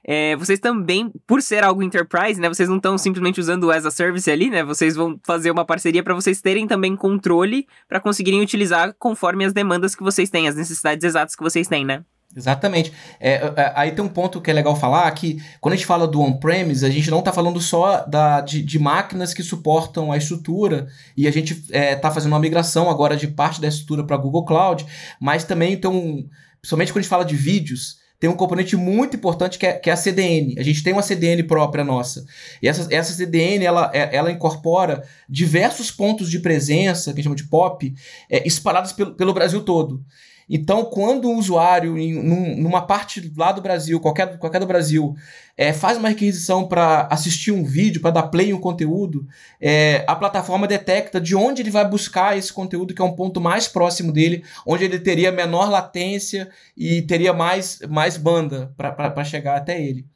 [0.05, 2.49] é, vocês também, por ser algo enterprise, né?
[2.49, 4.63] Vocês não estão simplesmente usando o as a service ali, né?
[4.63, 9.53] Vocês vão fazer uma parceria para vocês terem também controle para conseguirem utilizar conforme as
[9.53, 12.05] demandas que vocês têm, as necessidades exatas que vocês têm, né?
[12.37, 12.93] Exatamente.
[13.19, 16.07] É, é, aí tem um ponto que é legal falar que quando a gente fala
[16.07, 20.17] do on-premise, a gente não está falando só da, de, de, máquinas que suportam a
[20.17, 24.05] estrutura e a gente está é, tá fazendo uma migração agora de parte da estrutura
[24.05, 24.87] para Google Cloud,
[25.19, 26.29] mas também tem um,
[26.61, 29.89] principalmente quando a gente fala de vídeos, tem um componente muito importante que é, que
[29.89, 30.57] é a CDN.
[30.59, 32.25] A gente tem uma CDN própria nossa.
[32.61, 37.25] E essa, essa CDN, ela, é, ela incorpora diversos pontos de presença, que a gente
[37.25, 37.95] chama de POP,
[38.29, 40.05] é, espalhados pelo, pelo Brasil todo.
[40.49, 45.15] Então, quando um usuário, em num, numa parte lá do Brasil, qualquer, qualquer do Brasil,
[45.57, 49.27] é, faz uma requisição para assistir um vídeo, para dar play em um conteúdo,
[49.61, 53.41] é, a plataforma detecta de onde ele vai buscar esse conteúdo, que é um ponto
[53.41, 59.57] mais próximo dele, onde ele teria menor latência e teria mais, mais banda para chegar
[59.57, 60.07] até ele.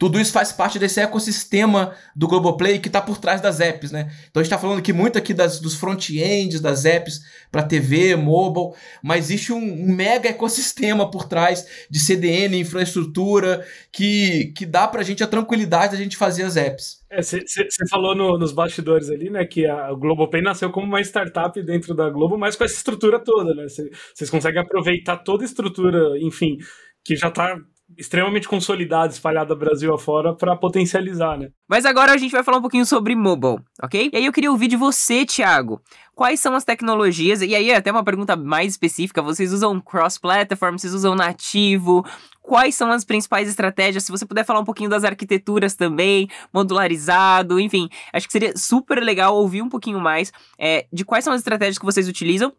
[0.00, 4.10] Tudo isso faz parte desse ecossistema do Globoplay que está por trás das apps, né?
[4.30, 7.20] Então a gente está falando aqui muito aqui das, dos front-ends das apps
[7.52, 14.54] para TV, mobile, mas existe um, um, mega ecossistema por trás de CDN, infraestrutura, que,
[14.56, 17.04] que dá para a gente a tranquilidade da gente fazer as apps.
[17.14, 21.62] Você é, falou no, nos bastidores ali, né, que a Globopay nasceu como uma startup
[21.62, 23.66] dentro da Globo, mas com essa estrutura toda, né?
[23.68, 26.56] Vocês conseguem aproveitar toda a estrutura, enfim,
[27.04, 27.54] que já está
[27.96, 31.48] extremamente consolidada, espalhada Brasil afora para potencializar, né?
[31.68, 34.10] Mas agora a gente vai falar um pouquinho sobre mobile, ok?
[34.12, 35.80] E aí eu queria ouvir de você, Thiago.
[36.14, 37.40] Quais são as tecnologias?
[37.40, 42.04] E aí até uma pergunta mais específica, vocês usam cross-platform, vocês usam nativo?
[42.42, 44.04] Quais são as principais estratégias?
[44.04, 49.02] Se você puder falar um pouquinho das arquiteturas também, modularizado, enfim, acho que seria super
[49.02, 52.52] legal ouvir um pouquinho mais é, de quais são as estratégias que vocês utilizam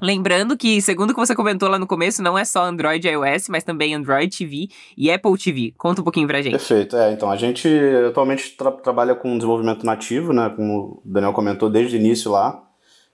[0.00, 3.10] Lembrando que, segundo o que você comentou lá no começo, não é só Android e
[3.10, 5.72] iOS, mas também Android TV e Apple TV.
[5.78, 6.52] Conta um pouquinho pra gente.
[6.52, 6.96] Perfeito.
[6.96, 7.68] É, então, a gente
[8.06, 10.52] atualmente tra trabalha com desenvolvimento nativo, né?
[10.54, 12.62] Como o Daniel comentou desde o início lá.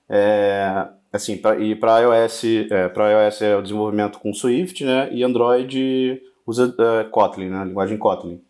[0.09, 5.09] É, assim, pra, e para iOS, é, para iOS é o desenvolvimento com Swift, né?
[5.13, 7.59] E Android usa é, Kotlin, né?
[7.59, 8.41] A linguagem Kotlin.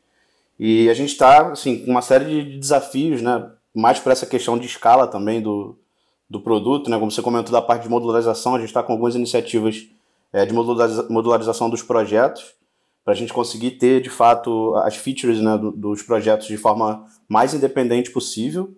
[0.58, 3.50] E a gente está, assim, com uma série de desafios, né?
[3.74, 5.78] Mais para essa questão de escala também do,
[6.32, 6.98] do produto, né?
[6.98, 9.86] Como você comentou da parte de modularização, a gente está com algumas iniciativas
[10.32, 12.54] é, de modularização dos projetos
[13.04, 17.52] para a gente conseguir ter de fato as features né, dos projetos de forma mais
[17.52, 18.74] independente possível,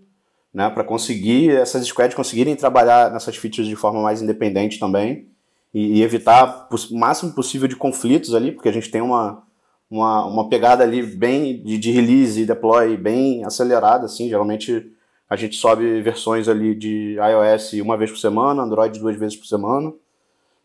[0.53, 0.69] né?
[0.69, 5.29] Para conseguir essas squads conseguirem trabalhar nessas features de forma mais independente também
[5.73, 9.45] e, e evitar o máximo possível de conflitos ali, porque a gente tem uma
[9.89, 14.91] uma, uma pegada ali bem de, de release e deploy bem acelerada, assim, geralmente
[15.29, 19.47] a gente sobe versões ali de iOS uma vez por semana, Android duas vezes por
[19.47, 19.93] semana,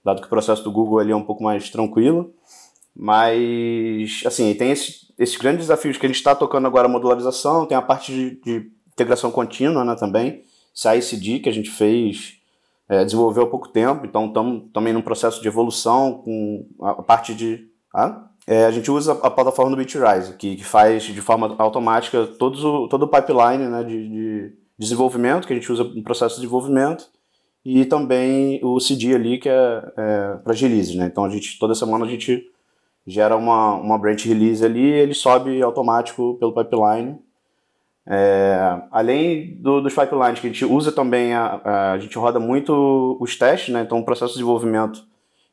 [0.04, 2.34] dado que o processo do Google ali é um pouco mais tranquilo.
[2.96, 7.66] Mas, assim, tem esse, esses grandes desafios que a gente está tocando agora, a modularização,
[7.66, 10.44] tem a parte de, de integração contínua né, também,
[10.74, 12.34] CICD que a gente fez,
[12.90, 17.34] é, desenvolveu há pouco tempo, então estamos também num processo de evolução com a parte
[17.34, 17.70] de...
[17.96, 18.29] Ah?
[18.48, 22.64] É, a gente usa a plataforma do Bitrise, que, que faz de forma automática todos
[22.64, 26.42] o, todo o pipeline né, de, de desenvolvimento, que a gente usa no processo de
[26.42, 27.08] desenvolvimento,
[27.64, 30.96] e também o CD ali, que é, é para releases.
[30.96, 31.06] Né?
[31.06, 32.50] Então, a gente, toda semana a gente
[33.06, 37.20] gera uma, uma branch release ali e ele sobe automático pelo pipeline.
[38.08, 42.40] É, além do, dos pipelines que a gente usa também, a, a, a gente roda
[42.40, 43.82] muito os testes, né?
[43.82, 45.04] então o processo de desenvolvimento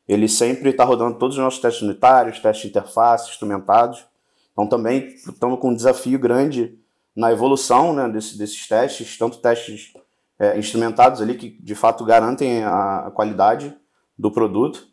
[0.07, 4.05] ele sempre está rodando todos os nossos testes unitários, testes de interface, instrumentados.
[4.53, 6.79] Então também estamos com um desafio grande
[7.15, 9.93] na evolução né, desse, desses testes, tanto testes
[10.39, 13.75] é, instrumentados ali que de fato garantem a, qualidade
[14.17, 14.87] do produto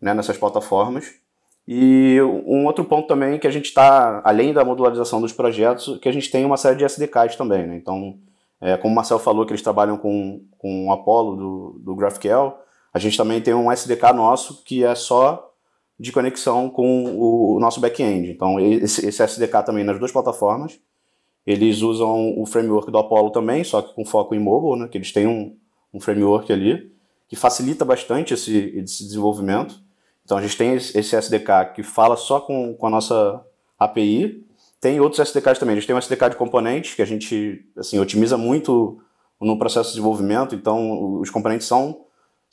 [0.00, 1.12] né, nessas plataformas.
[1.68, 6.08] E um outro ponto também que a gente está, além da modularização dos projetos, que
[6.08, 7.66] a gente tem uma série de SDKs também.
[7.66, 7.76] Né?
[7.76, 8.18] Então,
[8.60, 12.54] é, como o Marcel falou que eles trabalham com, com o Apollo do, do GraphQL,
[12.96, 15.52] a gente também tem um SDK nosso que é só
[16.00, 18.30] de conexão com o, nosso back-end.
[18.30, 20.80] Então, esse, esse, SDK também nas duas plataformas.
[21.46, 24.88] Eles usam o framework do Apollo também, só que com foco em mobile, né?
[24.88, 25.54] que eles têm um,
[25.92, 26.90] um framework ali
[27.28, 29.78] que facilita bastante esse, esse desenvolvimento.
[30.24, 33.44] Então a gente tem esse SDK que fala só com, com a nossa
[33.78, 34.42] API.
[34.80, 35.74] Tem outros SDKs também.
[35.74, 39.02] A gente tem um SDK de componentes que a gente assim, otimiza muito
[39.38, 40.54] no processo de desenvolvimento.
[40.54, 42.05] Então os componentes são,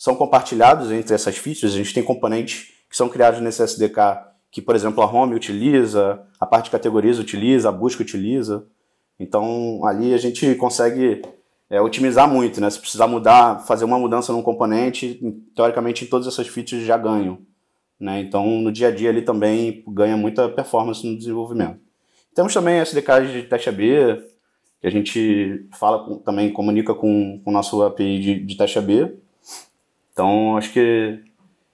[0.03, 1.73] são compartilhados entre essas features.
[1.73, 4.19] A gente tem componentes que são criados nesse SDK
[4.51, 8.67] que, por exemplo, a home utiliza, a parte de categorias utiliza, a busca utiliza.
[9.17, 11.21] Então ali a gente consegue
[11.69, 12.69] é, otimizar muito, né?
[12.69, 15.21] Se precisar mudar, fazer uma mudança num componente,
[15.55, 17.37] teoricamente todas essas features já ganham.
[17.97, 18.19] Né?
[18.19, 21.79] Então, no dia a dia ele também ganha muita performance no desenvolvimento.
[22.35, 24.21] Temos também SDKs de teste AB,
[24.81, 29.22] que a gente fala com, também comunica com o nosso API de, de teste AB.
[30.13, 31.19] Então, acho que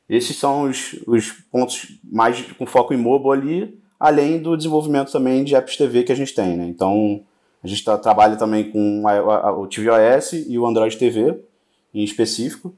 [0.09, 5.43] esses são os, os pontos mais com foco em mobile ali, além do desenvolvimento também
[5.43, 6.57] de apps TV que a gente tem.
[6.57, 6.65] Né?
[6.65, 7.21] Então,
[7.63, 11.39] a gente tá, trabalha também com a, a, o tvOS e o Android TV
[11.93, 12.73] em específico.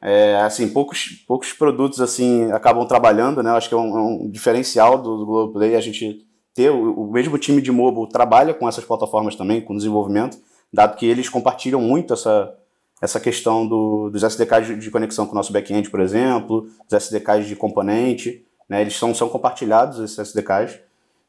[0.00, 3.50] É, assim, poucos, poucos produtos assim acabam trabalhando, né?
[3.50, 7.10] Acho que é um, é um diferencial do, do Globoplay a gente ter o, o,
[7.10, 10.38] mesmo time de mobile trabalha com essas plataformas também, com desenvolvimento,
[10.72, 12.54] dado que eles compartilham muito essa,
[13.00, 17.46] essa questão do, dos SDKs de, conexão com o nosso back-end, por exemplo, os SDKs
[17.46, 18.80] de componente, né?
[18.80, 20.80] Eles são, são compartilhados, esses SDKs,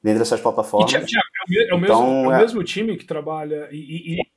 [0.03, 0.91] dentro dessas plataformas.
[0.91, 4.29] E, Tiago, é, o mesmo, então, é o é mesmo time que trabalha e, e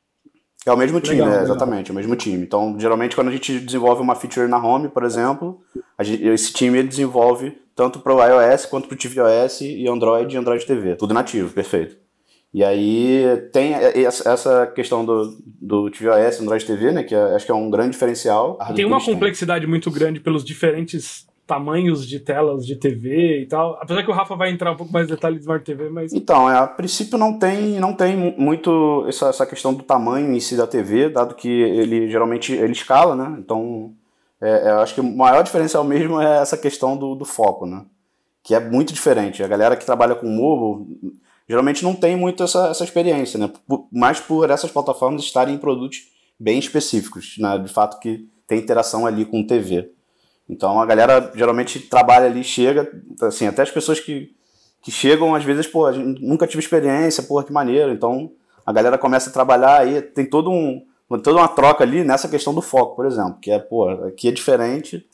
[0.64, 2.42] é o mesmo time, legal, é, exatamente, é o mesmo time.
[2.44, 5.60] Então, geralmente, quando a gente desenvolve uma feature na home, por exemplo,
[6.00, 10.32] gente, esse time ele desenvolve tanto para o iOS quanto para o tvOS e Android
[10.32, 10.94] e Android TV.
[10.94, 12.01] Tudo nativo, perfeito.
[12.54, 17.52] E aí tem essa questão do, do tvOS Android TV, né, que é, acho que
[17.52, 18.58] é um grande diferencial.
[18.76, 23.78] Tem uma complexidade muito grande pelos diferentes tamanhos de telas de TV e tal.
[23.80, 26.12] Apesar que o Rafa vai entrar um pouco mais em detalhe de Smart TV, mas.
[26.12, 30.40] Então, é, a princípio não tem, não tem muito essa, essa questão do tamanho em
[30.40, 33.36] si da TV, dado que ele geralmente ele escala, né?
[33.38, 33.92] Então,
[34.40, 37.66] é, é, eu acho que o maior diferencial mesmo é essa questão do, do foco,
[37.66, 37.84] né?
[38.42, 39.42] Que é muito diferente.
[39.42, 41.14] A galera que trabalha com mobile
[41.52, 43.52] geralmente não tem muito essa, essa experiência, né?
[43.68, 45.98] Por, mais por essas plataformas estarem em produtos
[46.40, 47.58] bem específicos, né?
[47.58, 49.92] De fato que tem interação ali com TV.
[50.48, 54.30] Então a galera geralmente trabalha ali, chega, assim, até as pessoas que,
[54.80, 57.92] que chegam, às vezes, pô, nunca tive experiência, porra, que maneiro.
[57.92, 58.32] Então
[58.64, 60.82] a galera começa a trabalhar aí, tem todo um,
[61.22, 64.32] toda uma troca ali nessa questão do foco, por exemplo, que é, pô, aqui é
[64.32, 65.06] diferente,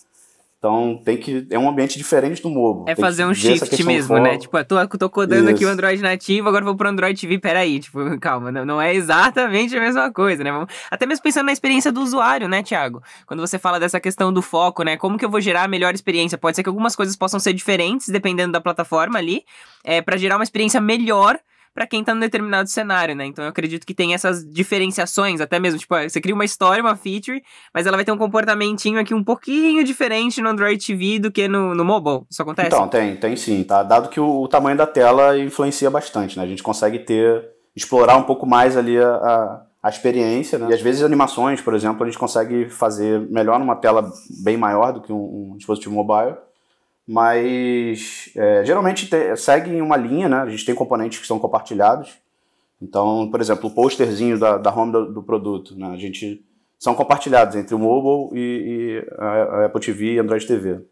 [0.59, 1.47] então tem que.
[1.51, 2.91] É um ambiente diferente do mobile.
[2.91, 4.37] É fazer um shift mesmo, né?
[4.37, 5.55] Tipo, eu tô, tô codando Isso.
[5.55, 7.39] aqui o Android nativo, agora vou pro Android TV.
[7.39, 10.51] Peraí, tipo, calma, não, não é exatamente a mesma coisa, né?
[10.91, 13.01] Até mesmo pensando na experiência do usuário, né, Thiago?
[13.25, 14.97] Quando você fala dessa questão do foco, né?
[14.97, 16.37] Como que eu vou gerar a melhor experiência?
[16.37, 19.45] Pode ser que algumas coisas possam ser diferentes, dependendo da plataforma ali,
[19.85, 21.39] é, para gerar uma experiência melhor
[21.79, 23.25] para quem tá num determinado cenário, né?
[23.25, 26.97] Então eu acredito que tem essas diferenciações, até mesmo, tipo, você cria uma história, uma
[26.97, 27.41] feature,
[27.73, 31.47] mas ela vai ter um comportamentinho aqui um pouquinho diferente no Android TV do que
[31.47, 32.23] no, no mobile.
[32.29, 32.67] Isso acontece?
[32.67, 33.85] Então, tem, tem sim, tá?
[33.85, 36.43] Dado que o, o tamanho da tela influencia bastante, né?
[36.43, 40.71] A gente consegue ter, explorar um pouco mais ali a, a, a experiência, né?
[40.71, 44.11] E às vezes animações, por exemplo, a gente consegue fazer melhor numa tela
[44.43, 46.35] bem maior do que um, um dispositivo mobile
[47.09, 50.43] mas é, geralmente te, seguem uma linha, né?
[50.43, 52.19] A gente tem componentes que são compartilhados.
[52.83, 55.91] Então, por exemplo, o posterzinho da, da home do, do produto, né?
[55.91, 56.45] A gente
[56.79, 60.85] são compartilhados entre o mobile e, e a Apple TV e Android TV.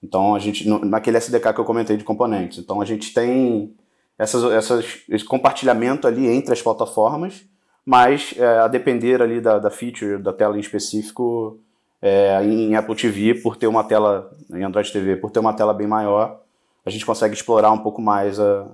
[0.00, 2.58] Então, a gente naquele SDK que eu comentei de componentes.
[2.58, 3.74] Então, a gente tem
[4.16, 7.44] essas, essas, esse compartilhamento ali entre as plataformas,
[7.84, 11.58] mas é, a depender ali da, da feature, da tela em específico,
[12.00, 15.74] é, em Apple TV, por ter uma tela, em Android TV, por ter uma tela
[15.74, 16.40] bem maior,
[16.84, 18.68] a gente consegue explorar um pouco mais a,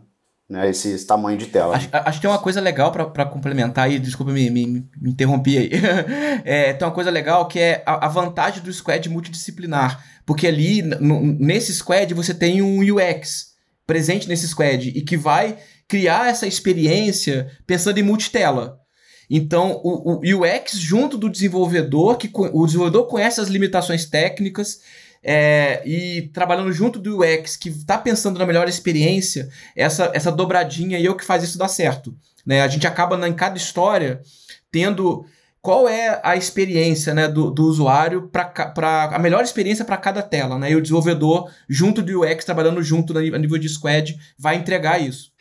[0.48, 1.76] né, esse, esse, tamanho de tela.
[1.76, 5.16] Acho, acho, que tem uma coisa legal para complementar aí, desculpa me, me, me
[5.58, 5.70] aí.
[6.44, 10.82] é, tem uma coisa legal que é a, a, vantagem do squad multidisciplinar, porque ali,
[10.82, 13.54] nesse squad, você tem um UX
[13.86, 15.58] presente nesse squad e que vai
[15.88, 18.83] criar essa experiência pensando em multitela.
[19.28, 24.80] Então, o, o UX junto do desenvolvedor, que o desenvolvedor conhece as limitações técnicas,
[25.24, 30.98] é, e trabalhando junto do UX, que está pensando na melhor experiência, essa, essa dobradinha
[30.98, 32.14] aí é o que faz isso dar certo.
[32.44, 32.60] Né?
[32.60, 34.20] A gente acaba em cada história
[34.70, 35.24] tendo
[35.62, 40.58] qual é a experiência né, do, do usuário para a melhor experiência para cada tela,
[40.58, 40.70] né?
[40.70, 45.32] E o desenvolvedor, junto do UX, trabalhando junto a nível de squad, vai entregar isso.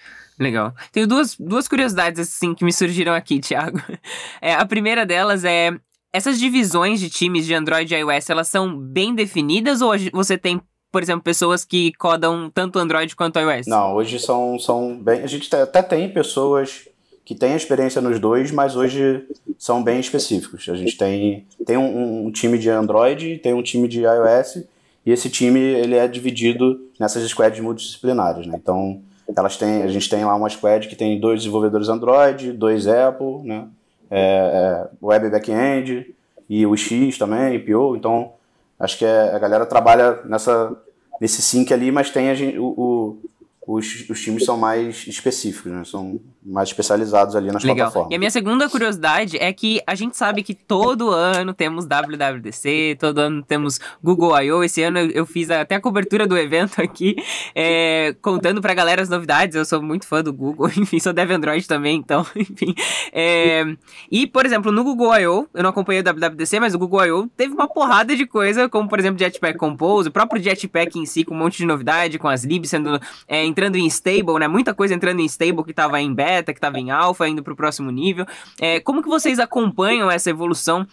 [0.43, 0.73] Legal.
[0.91, 3.81] Tenho duas, duas curiosidades assim que me surgiram aqui, Thiago.
[4.41, 5.71] É, a primeira delas é
[6.11, 10.61] essas divisões de times de Android e iOS, elas são bem definidas ou você tem
[10.91, 13.65] por exemplo, pessoas que codam tanto Android quanto iOS?
[13.65, 15.23] Não, hoje são, são bem.
[15.23, 16.87] A gente até tem pessoas
[17.25, 19.25] que têm experiência nos dois, mas hoje
[19.57, 20.69] são bem específicos.
[20.69, 24.65] A gente tem, tem um, um time de Android, tem um time de iOS,
[25.03, 28.45] e esse time ele é dividido nessas squads multidisciplinares.
[28.45, 28.53] Né?
[28.61, 29.01] Então,
[29.35, 33.43] elas têm, a gente tem lá uma squad que tem dois desenvolvedores Android, dois Apple,
[33.43, 33.67] né?
[34.09, 36.13] É, é, web backend
[36.47, 37.95] e o X também, PO.
[37.95, 38.33] Então,
[38.79, 40.75] acho que é, a galera trabalha nessa,
[41.19, 43.17] nesse sync ali, mas tem a gente, o
[43.65, 45.83] os, os times são mais específicos, né?
[45.85, 47.77] São mais especializados ali nas Legal.
[47.77, 48.11] plataformas.
[48.11, 52.97] E a minha segunda curiosidade é que a gente sabe que todo ano temos WWDC,
[52.99, 54.63] todo ano temos Google I.O.
[54.63, 57.15] Esse ano eu, fiz até a cobertura do evento aqui,
[57.55, 59.55] é, contando pra galera as novidades.
[59.55, 62.75] Eu sou muito fã do Google, enfim, sou dev Android também, então, enfim.
[63.13, 63.63] É,
[64.11, 67.27] e, por exemplo, no Google I.O., eu não acompanhei o WWDC, mas o Google I.O.
[67.37, 71.23] teve uma porrada de coisa, como, por exemplo, Jetpack Compose, o próprio Jetpack em si,
[71.23, 74.47] com um monte de novidade, com as libs sendo, é, entrando em stable, né?
[74.47, 77.53] Muita coisa entrando em stable que tava em beta, que estava em alfa, indo para
[77.53, 78.25] o próximo nível.
[78.59, 80.87] É, como que vocês acompanham essa evolução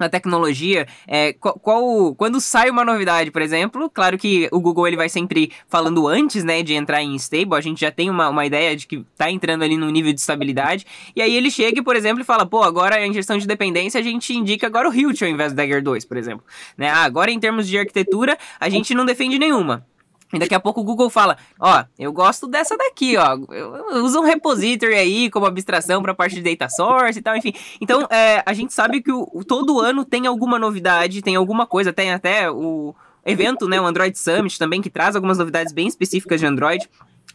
[0.00, 4.88] na tecnologia, é, qual, qual, quando sai uma novidade, por exemplo, claro que o Google
[4.88, 8.30] ele vai sempre falando antes, né, de entrar em stable, a gente já tem uma,
[8.30, 11.82] uma ideia de que tá entrando ali num nível de estabilidade, e aí ele chega,
[11.82, 14.94] por exemplo, e fala, pô, agora em gestão de dependência a gente indica agora o
[14.94, 16.46] Hilt ao invés do Dagger 2, por exemplo,
[16.78, 19.86] né, ah, agora em termos de arquitetura a gente não defende nenhuma,
[20.32, 23.36] e daqui a pouco o Google fala, ó, eu gosto dessa daqui, ó.
[23.98, 27.52] Uso um repository aí como abstração para parte de data source e tal, enfim.
[27.80, 31.92] Então, é, a gente sabe que o, todo ano tem alguma novidade, tem alguma coisa,
[31.92, 36.40] tem até o evento, né, o Android Summit também, que traz algumas novidades bem específicas
[36.40, 36.88] de Android.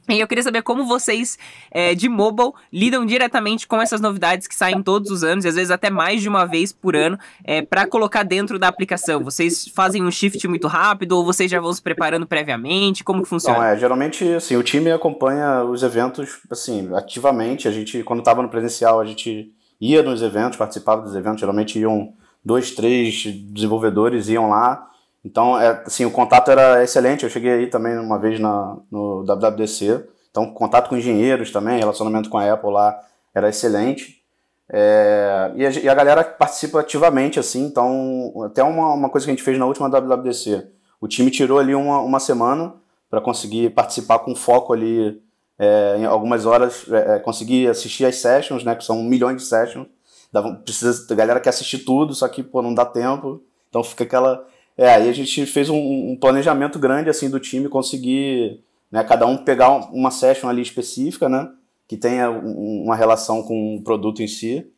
[0.08, 1.38] E eu queria saber como vocês
[1.72, 5.56] é, de mobile lidam diretamente com essas novidades que saem todos os anos, e às
[5.56, 9.24] vezes até mais de uma vez por ano, é, para colocar dentro da aplicação.
[9.24, 13.04] Vocês fazem um shift muito rápido ou vocês já vão se preparando previamente?
[13.04, 13.70] Como que funciona?
[13.70, 17.68] É, geralmente, assim, o time acompanha os eventos, assim, ativamente.
[17.68, 19.52] A gente, quando estava no presencial, a gente
[19.82, 21.40] ia nos eventos, participava dos eventos.
[21.40, 24.88] Geralmente iam dois, três desenvolvedores, iam lá
[25.26, 27.24] então, é, assim, o contato era excelente.
[27.24, 30.06] Eu cheguei aí também uma vez na, no WWDC.
[30.30, 33.02] Então, contato com engenheiros também, relacionamento com a Apple lá
[33.34, 34.22] era excelente.
[34.70, 37.66] É, e, a, e, a, galera participa ativamente, assim.
[37.66, 40.68] Então, até uma, uma coisa que a gente fez na última WWDC.
[41.02, 42.74] O time tirou ali uma, uma semana
[43.10, 45.20] para conseguir participar com foco ali
[45.58, 49.36] é, em algumas horas, é, é, conseguir assistir as sessions, né, que são um milhão
[49.36, 49.88] de sessions.
[50.32, 53.42] Dava, precisa, a galera quer assistir tudo, só que pô, não dá tempo.
[53.70, 54.46] Então fica aquela
[54.78, 55.78] é, aí a gente fez um,
[56.12, 58.62] um, planejamento grande assim do time conseguir,
[58.92, 61.50] né, cada um pegar uma session ali específica, né,
[61.88, 64.70] que tenha um, uma relação com o produto em si,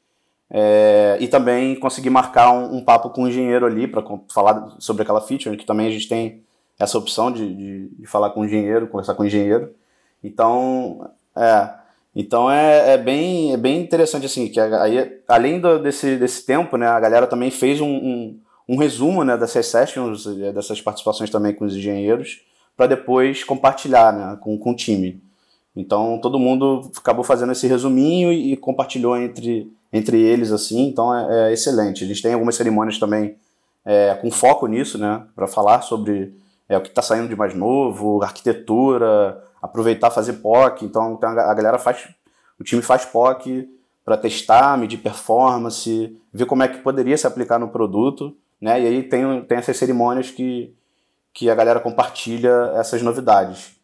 [0.50, 5.04] é, e também conseguir marcar um, um papo com o engenheiro ali para falar sobre
[5.04, 6.44] aquela feature, que também a gente tem
[6.80, 9.74] essa opção de, de, de, falar com o engenheiro, conversar com o engenheiro.
[10.24, 11.70] Então, é,
[12.16, 16.78] então é, é, bem, é bem interessante assim, que aí, além do, desse, desse tempo,
[16.78, 21.30] né, a galera também fez um, um um resumo né, dessas sessions, eh, dessas participações
[21.30, 22.42] também com os engenheiros,
[22.76, 25.22] para depois compartilhar né, com, com o time.
[25.76, 31.50] Então todo mundo acabou fazendo esse resuminho e, compartilhou entre, entre eles assim, então é,
[31.50, 32.04] é, excelente.
[32.04, 33.38] Eles têm algumas cerimônias também
[33.86, 36.34] é, com foco nisso, né, para falar sobre
[36.68, 40.84] é, o que está saindo de mais novo, arquitetura, aproveitar fazer POC.
[40.84, 42.10] Então a galera faz,
[42.60, 43.70] o time faz POC
[44.04, 48.36] para testar, medir performance, ver como é que poderia se aplicar no produto.
[48.62, 48.82] Né?
[48.82, 50.76] E aí tem, tem essas cerimônias que,
[51.34, 53.76] que a galera compartilha essas novidades.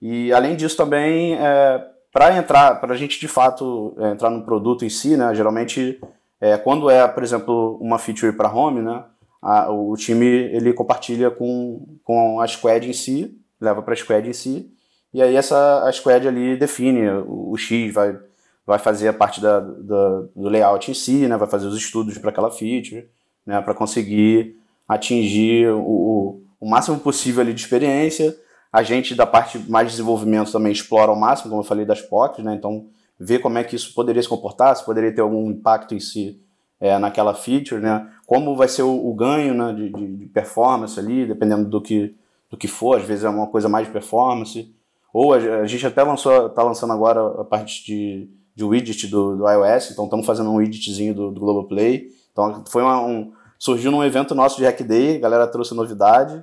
[0.00, 4.44] E além disso também, é, para entrar, para a gente de fato é, entrar no
[4.44, 5.34] produto em si, né?
[5.34, 6.00] geralmente
[6.40, 9.04] é, quando é, por exemplo, uma feature para home, né?
[9.40, 14.28] A, o time ele compartilha com, com a squad em si, leva para a squad
[14.28, 14.68] em si,
[15.14, 18.18] e aí essa a squad ali define o, o X vai
[18.66, 21.36] vai fazer a parte da, da, do layout em si, né?
[21.36, 23.08] vai fazer os estudos para aquela feature
[23.48, 28.36] né, para conseguir atingir o, o, máximo possível ali de experiência.
[28.70, 32.02] A gente da parte mais de desenvolvimento também explora ao máximo, como eu falei, das
[32.02, 32.54] POCs, né?
[32.54, 32.84] Então,
[33.18, 36.38] ver como é que isso poderia se comportar, se poderia ter algum impacto em si
[36.78, 38.06] é, naquela feature, né?
[38.26, 42.14] Como vai ser o, o ganho né, de, de, performance ali, dependendo do que,
[42.50, 44.70] do que for, às vezes é uma coisa mais de performance.
[45.10, 49.38] Ou a, a gente até lançou, está lançando agora a parte de, de widget do,
[49.38, 53.90] do iOS, então estamos fazendo um widgetzinho do, do Globoplay, Então foi uma, um, surgiu
[53.90, 56.42] num evento nosso de Hack Day, a galera trouxe novidade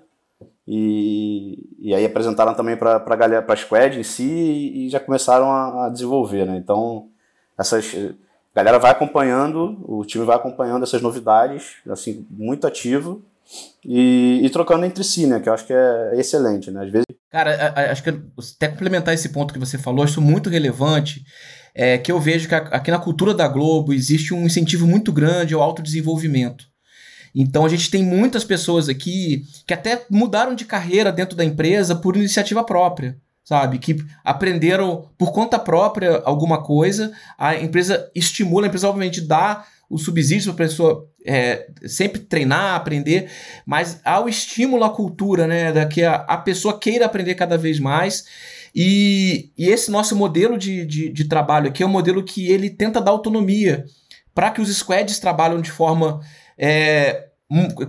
[0.67, 4.89] e, e aí apresentaram também para a galera, para a squad em si e, e
[4.89, 6.57] já começaram a, a, desenvolver, né?
[6.57, 7.07] Então
[7.57, 13.23] essas a galera vai acompanhando, o time vai acompanhando essas novidades, assim muito ativo
[13.83, 15.39] e, e trocando entre si, né?
[15.39, 16.83] Que eu acho que é excelente, né?
[16.83, 21.21] Às vezes Cara, acho que até complementar esse ponto que você falou, acho muito relevante,
[21.73, 25.53] é que eu vejo que aqui na cultura da Globo existe um incentivo muito grande
[25.53, 26.65] ao autodesenvolvimento.
[27.35, 31.93] Então a gente tem muitas pessoas aqui que até mudaram de carreira dentro da empresa
[31.93, 33.77] por iniciativa própria, sabe?
[33.77, 39.97] Que aprenderam por conta própria alguma coisa, a empresa estimula, a empresa obviamente dá o
[39.97, 43.29] subsídio para a pessoa é, sempre treinar, aprender,
[43.65, 45.71] mas há o estímulo à cultura, né?
[45.71, 48.25] Da que a, a pessoa queira aprender cada vez mais.
[48.73, 52.69] E, e esse nosso modelo de, de, de, trabalho aqui é um modelo que ele
[52.69, 53.85] tenta dar autonomia
[54.33, 56.19] para que os squads trabalhem de forma
[56.57, 57.27] é,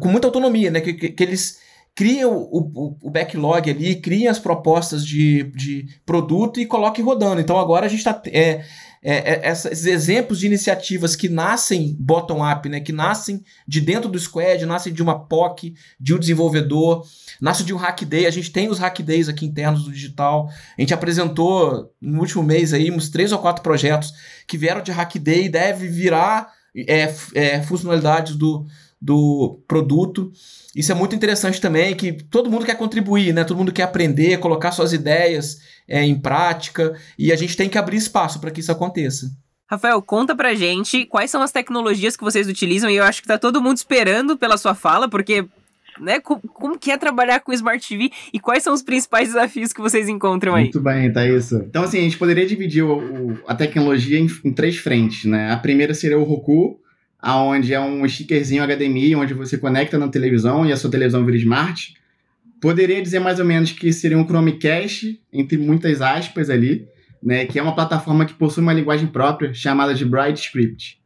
[0.01, 0.81] com muita autonomia, né?
[0.81, 1.59] Que, que, que eles
[1.97, 7.41] criam o, o, o, backlog ali, criam as propostas de, de produto e coloquem rodando.
[7.41, 8.21] Então agora a gente está.
[8.27, 8.65] É,
[9.03, 14.19] é, é, esses exemplos de iniciativas que nascem bottom-up, né, que nascem de dentro do
[14.19, 17.07] squad, nascem de uma POC, de um desenvolvedor,
[17.41, 18.27] nasce de um hack day.
[18.27, 20.51] A gente tem os hack days aqui internos do digital.
[20.77, 24.13] A gente apresentou no último mês aí uns três ou quatro projetos
[24.47, 28.67] que vieram de hack day e deve virar é, é, funcionalidades do,
[29.01, 30.33] do produto.
[30.75, 33.45] Isso é muito interessante também, que todo mundo quer contribuir, né?
[33.45, 35.59] Todo mundo quer aprender, colocar suas ideias
[35.89, 39.31] é, em prática, e a gente tem que abrir espaço para que isso aconteça.
[39.69, 43.29] Rafael, conta pra gente quais são as tecnologias que vocês utilizam, e eu acho que
[43.29, 45.47] tá todo mundo esperando pela sua fala, porque
[46.01, 49.73] né, como, como que é trabalhar com Smart TV e quais são os principais desafios
[49.73, 50.65] que vocês encontram aí?
[50.65, 51.57] Muito bem, tá isso.
[51.57, 55.51] Então, assim, a gente poderia dividir o, o, a tecnologia em, em, três frentes, né?
[55.51, 56.81] A primeira seria o Roku,
[57.19, 61.37] aonde é um stickerzinho HDMI, onde você conecta na televisão e a sua televisão vira
[61.39, 61.95] smart.
[62.61, 66.87] Poderia dizer mais ou menos que seria um Chromecast, entre muitas aspas ali,
[67.23, 71.01] né, que é uma plataforma que possui uma linguagem própria chamada de BrideScript.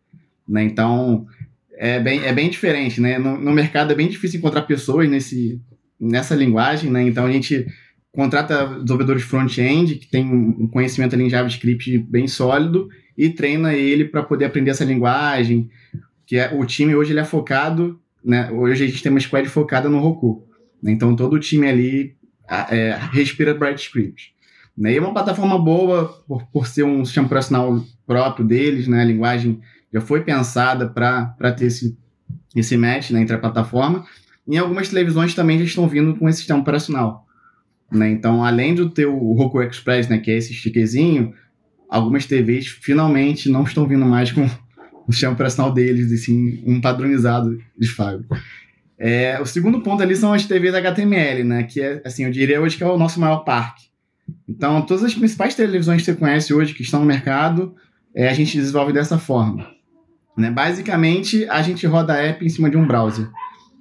[0.47, 0.65] Né?
[0.65, 1.27] Então,
[1.81, 3.01] é bem, é bem diferente.
[3.01, 3.19] Né?
[3.19, 5.59] No, no mercado é bem difícil encontrar pessoas nesse,
[5.99, 7.03] nessa linguagem, né?
[7.03, 7.67] então a gente
[8.13, 14.05] contrata desenvolvedores front-end que tem um conhecimento ali em JavaScript bem sólido e treina ele
[14.05, 15.71] para poder aprender essa linguagem.
[16.27, 18.51] Que é, o time hoje ele é focado, né?
[18.51, 20.47] Hoje a gente tem uma squad focada no Roku.
[20.83, 20.93] Né?
[20.93, 22.15] Então todo o time ali
[22.49, 24.35] é, respira BrightScript.
[24.77, 24.93] Né?
[24.93, 29.01] E é uma plataforma boa por, por ser um sistema operacional próprio deles, né?
[29.01, 29.61] A linguagem
[29.93, 31.97] já foi pensada para ter esse,
[32.55, 34.05] esse match né, entre a plataforma.
[34.47, 37.27] E algumas televisões também já estão vindo com esse sistema operacional.
[37.91, 38.11] Né?
[38.11, 41.35] Então, além do ter o Roku Express, né, que é esse stickerzinho,
[41.89, 44.49] algumas TVs finalmente não estão vindo mais com
[45.07, 48.41] o sistema operacional deles, assim, um padronizado de fábrica.
[48.97, 51.63] É, o segundo ponto ali são as TVs HTML, né?
[51.63, 53.85] Que é, assim, eu diria hoje que é o nosso maior parque.
[54.47, 57.75] Então, todas as principais televisões que você conhece hoje que estão no mercado,
[58.15, 59.67] é, a gente desenvolve dessa forma.
[60.41, 60.51] Né?
[60.51, 63.29] Basicamente, a gente roda a app em cima de um browser.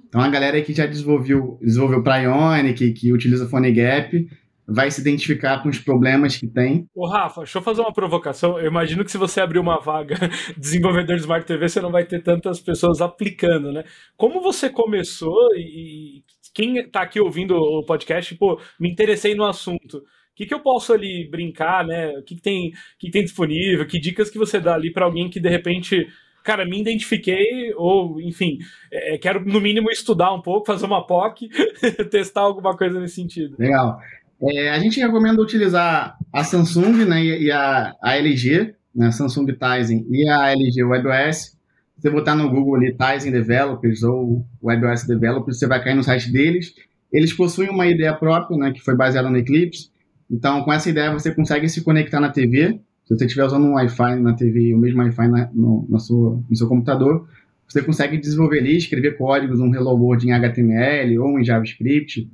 [0.08, 4.28] Então, a galera que já desenvolveu, desenvolveu para Ionic, que utiliza PhoneGap,
[4.66, 6.86] vai se identificar com os problemas que tem.
[6.94, 8.58] Ô, Rafa, deixa eu fazer uma provocação.
[8.58, 10.16] Eu imagino que se você abrir uma vaga
[10.56, 13.84] desenvolvedor de Smart TV, você não vai ter tantas pessoas aplicando, né?
[14.16, 16.22] Como você começou e
[16.54, 19.98] quem está aqui ouvindo o podcast, pô, me interessei no assunto.
[19.98, 20.02] O
[20.36, 22.08] que, que eu posso ali brincar, né?
[22.18, 23.86] O que, que tem, que tem disponível?
[23.86, 26.06] Que dicas que você dá ali para alguém que de repente
[26.42, 28.58] cara, me identifiquei, ou, enfim,
[28.92, 31.48] é, quero no mínimo estudar um pouco, fazer uma POC,
[32.10, 33.56] testar alguma coisa nesse sentido.
[33.58, 34.00] Legal.
[34.42, 40.06] É, a gente recomenda utilizar a Samsung né, e a, a LG, né, Samsung Tizen
[40.10, 41.58] e a LG WebOS.
[41.98, 46.32] Você botar no Google ali Tizen Developers ou WebOS Developers, você vai cair no site
[46.32, 46.74] deles.
[47.12, 49.90] Eles possuem uma ideia própria, né, que foi baseada no Eclipse.
[50.30, 52.80] Então, com essa ideia, você consegue se conectar na TV.
[53.10, 56.40] Se você estiver usando um Wi-Fi na TV, o mesmo Wi-Fi na, no, na sua,
[56.48, 57.28] no seu computador,
[57.66, 62.30] você consegue desenvolver ali, escrever códigos, um Hello World em HTML ou em JavaScript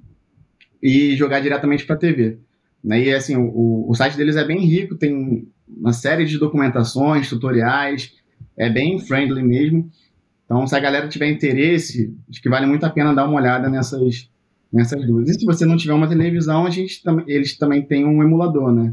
[0.82, 2.36] e jogar diretamente para a TV.
[2.84, 3.04] Né?
[3.04, 8.12] E assim, o, o site deles é bem rico, tem uma série de documentações, tutoriais,
[8.54, 9.90] é bem friendly mesmo.
[10.44, 13.70] Então, se a galera tiver interesse, acho que vale muito a pena dar uma olhada
[13.70, 14.28] nessas,
[14.70, 15.30] nessas duas.
[15.30, 18.92] E se você não tiver uma televisão, a gente eles também têm um emulador, né?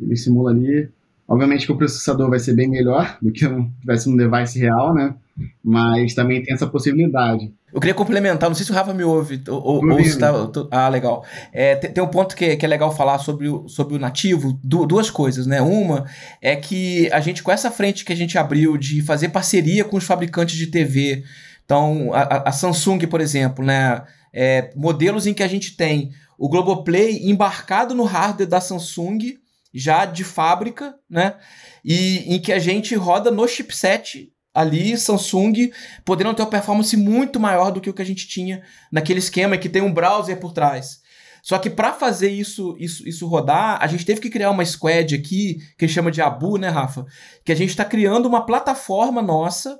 [0.00, 0.88] Ele simula ali
[1.28, 4.94] Obviamente que o processador vai ser bem melhor do que se tivesse um device real,
[4.94, 5.14] né?
[5.62, 7.52] Mas também tem essa possibilidade.
[7.72, 10.32] Eu queria complementar, não sei se o Rafa me ouve, ou, ou se tá,
[10.70, 11.24] Ah, legal.
[11.52, 14.58] É, tem, tem, um ponto que, que, é legal falar sobre o, sobre o nativo,
[14.62, 15.60] du, duas coisas, né?
[15.60, 16.06] Uma
[16.40, 19.96] é que a gente, com essa frente que a gente abriu de fazer parceria com
[19.96, 21.24] os fabricantes de TV,
[21.64, 24.02] então a, a Samsung, por exemplo, né?
[24.32, 29.18] É, modelos em que a gente tem o Globoplay embarcado no hardware da Samsung,
[29.76, 31.34] já de fábrica, né?
[31.84, 35.70] E em que a gente roda no chipset ali, Samsung,
[36.04, 39.58] podendo ter uma performance muito maior do que o que a gente tinha naquele esquema
[39.58, 41.00] que tem um browser por trás.
[41.42, 45.14] Só que para fazer isso, isso, isso rodar, a gente teve que criar uma squad
[45.14, 47.04] aqui, que chama de Abu, né, Rafa?
[47.44, 49.78] Que a gente está criando uma plataforma nossa,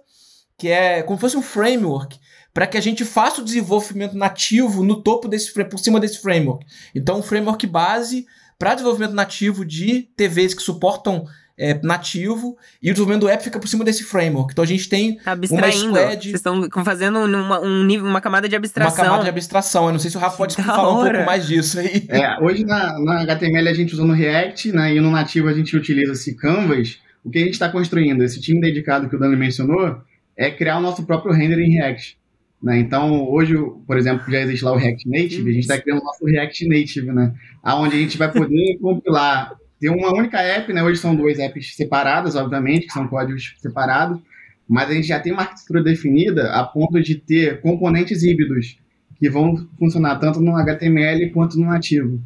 [0.57, 2.21] que é como se fosse um framework,
[2.55, 6.65] para que a gente faça o desenvolvimento nativo no topo desse por cima desse framework.
[6.95, 8.27] Então, um framework base
[8.59, 11.27] para desenvolvimento nativo de TVs que suportam
[11.59, 14.53] é, nativo e o desenvolvimento do app fica por cima desse framework.
[14.53, 15.19] Então a gente tem
[15.51, 16.23] uma squad.
[16.23, 18.93] Vocês estão fazendo uma, um nível, uma camada de abstração.
[18.93, 19.87] Uma camada de abstração.
[19.87, 22.07] Eu não sei se o Rafa pode falar um pouco mais disso aí.
[22.09, 25.55] É, hoje na, na HTML a gente usa no React, né, e no nativo a
[25.55, 26.99] gente utiliza esse Canvas.
[27.25, 30.01] O que a gente está construindo, esse time dedicado que o Dani mencionou,
[30.37, 32.19] é criar o nosso próprio render em React.
[32.63, 32.79] Né?
[32.79, 33.55] Então, hoje,
[33.87, 36.69] por exemplo, já existe lá o React Native, a gente está criando o nosso React
[36.69, 37.35] Native, né?
[37.65, 40.83] Onde a gente vai poder compilar, ter uma única app, né?
[40.83, 44.21] Hoje são duas apps separadas, obviamente, que são códigos separados,
[44.69, 48.79] mas a gente já tem uma arquitetura definida a ponto de ter componentes híbridos
[49.19, 52.21] que vão funcionar tanto no HTML quanto no nativo.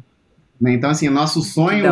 [0.59, 0.73] Né?
[0.73, 1.83] Então, assim, nosso sonho,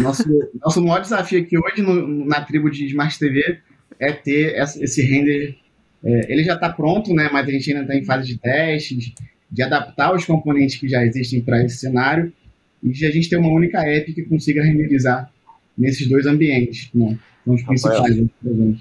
[0.00, 0.24] nosso,
[0.60, 3.58] nosso maior desafio aqui hoje no, na tribo de Smart TV
[3.98, 5.56] é ter esse render
[6.04, 9.12] é, ele já está pronto, né, mas a gente ainda está em fase de testes,
[9.50, 12.32] de adaptar os componentes que já existem para esse cenário
[12.82, 15.30] e de a gente ter uma única app que consiga renderizar
[15.76, 17.18] nesses dois ambientes, né?
[17.44, 18.76] São os principais Rafael,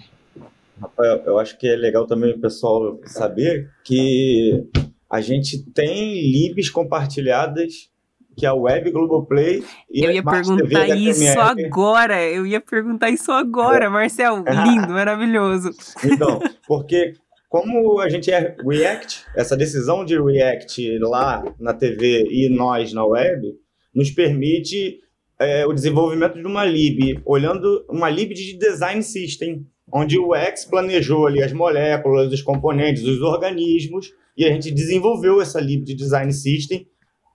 [0.79, 4.63] Rafael, eu acho que é legal também o pessoal saber que
[5.09, 7.89] a gente tem libs compartilhadas
[8.35, 13.31] que é a Web Globoplay e Eu ia perguntar isso agora, eu ia perguntar isso
[13.31, 13.89] agora, é.
[13.89, 15.71] Marcel, lindo, maravilhoso.
[16.03, 17.13] Então, porque
[17.49, 23.05] como a gente é React, essa decisão de React lá na TV e nós na
[23.05, 23.53] web,
[23.93, 24.99] nos permite
[25.37, 30.63] é, o desenvolvimento de uma lib, olhando uma lib de design system, onde o X
[30.63, 35.93] planejou ali as moléculas, os componentes, os organismos, e a gente desenvolveu essa lib de
[35.93, 36.87] design system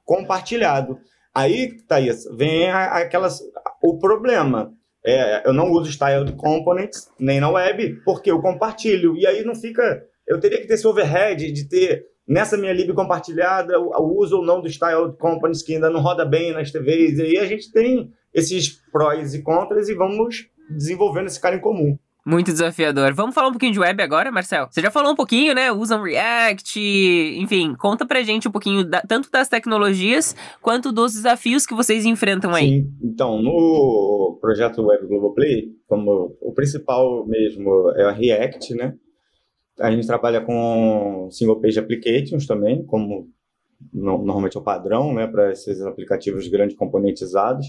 [0.07, 0.99] compartilhado.
[1.35, 3.43] Aí, Thaís, vem aquelas,
[3.83, 4.73] o problema.
[5.05, 9.15] É, eu não uso styled components nem na web, porque eu compartilho.
[9.17, 10.03] E aí não fica.
[10.27, 14.45] Eu teria que ter esse overhead de ter nessa minha lib compartilhada o uso ou
[14.45, 17.19] não do styled components que ainda não roda bem nas TVs.
[17.19, 21.61] E aí a gente tem esses prós e contras e vamos desenvolvendo esse cara em
[21.61, 21.99] comum.
[22.27, 23.15] Muito desafiador.
[23.15, 24.67] Vamos falar um pouquinho de web agora, Marcel?
[24.69, 25.71] Você já falou um pouquinho, né?
[25.71, 26.81] Usam React,
[27.39, 32.05] enfim, conta pra gente um pouquinho da, tanto das tecnologias quanto dos desafios que vocês
[32.05, 32.81] enfrentam aí.
[32.81, 38.95] Sim, então, no projeto Web Global Play, como o principal mesmo é a React, né?
[39.79, 43.29] A gente trabalha com single page applications também, como
[43.93, 47.67] normalmente é o padrão, né, para esses aplicativos grandes componentizados.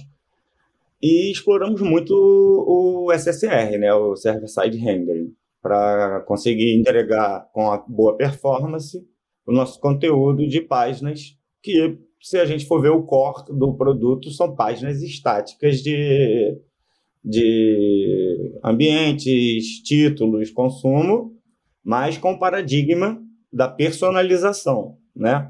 [1.02, 7.78] E exploramos muito o SSR, né, o Server Side Rendering, para conseguir entregar com a
[7.78, 8.98] boa performance
[9.46, 14.30] o nosso conteúdo de páginas que, se a gente for ver o core do produto,
[14.32, 16.60] são páginas estáticas de,
[17.24, 21.34] de ambientes, títulos, consumo,
[21.84, 23.22] mas com o paradigma
[23.52, 25.50] da personalização, né?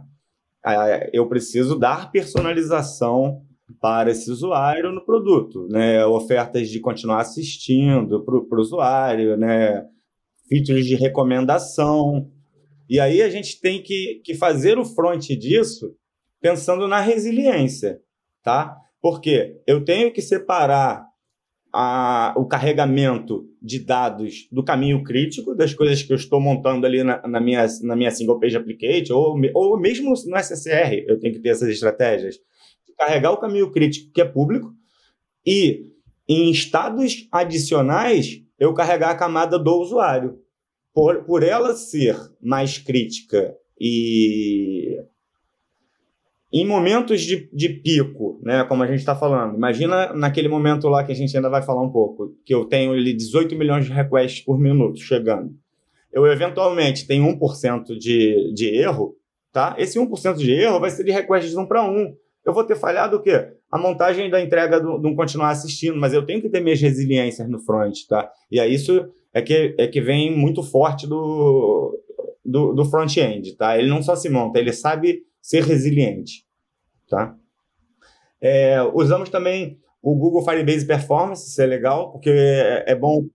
[0.63, 3.46] Ah, eu preciso dar personalização
[3.80, 6.05] para esse usuário no produto, né?
[6.05, 9.86] Ofertas de continuar assistindo para o usuário, né?
[10.47, 12.32] Features de recomendação.
[12.89, 15.93] E aí a gente tem que, que fazer o front disso
[16.39, 17.99] pensando na resiliência,
[18.41, 18.76] tá?
[19.01, 21.05] Porque eu tenho que separar
[21.74, 27.03] a, o carregamento de dados do caminho crítico, das coisas que eu estou montando ali
[27.03, 31.34] na, na, minha, na minha single page application, ou, ou mesmo no SSR, eu tenho
[31.34, 32.39] que ter essas estratégias
[32.97, 34.73] carregar o caminho crítico que é público
[35.45, 35.91] e,
[36.27, 40.39] em estados adicionais, eu carregar a camada do usuário.
[40.93, 44.97] Por, por ela ser mais crítica e
[46.51, 51.03] em momentos de, de pico, né, como a gente está falando, imagina naquele momento lá
[51.03, 53.91] que a gente ainda vai falar um pouco, que eu tenho ali 18 milhões de
[53.91, 55.53] requests por minuto chegando.
[56.11, 59.15] Eu eventualmente tenho 1% de, de erro,
[59.51, 59.75] tá?
[59.77, 62.15] Esse 1% de erro vai ser de requests de 1 para 1
[62.47, 63.51] eu vou ter falhado o quê?
[63.69, 67.49] A montagem da entrega do, não continuar assistindo, mas eu tenho que ter minhas resiliências
[67.49, 68.31] no front, tá?
[68.49, 72.01] E aí isso é que, é que vem muito forte do,
[72.43, 73.77] do, do front-end, tá?
[73.77, 76.45] Ele não só se monta, ele sabe ser resiliente,
[77.09, 77.35] tá?
[78.39, 83.25] É, usamos também o Google Firebase Performance, isso é legal, porque é, é bom.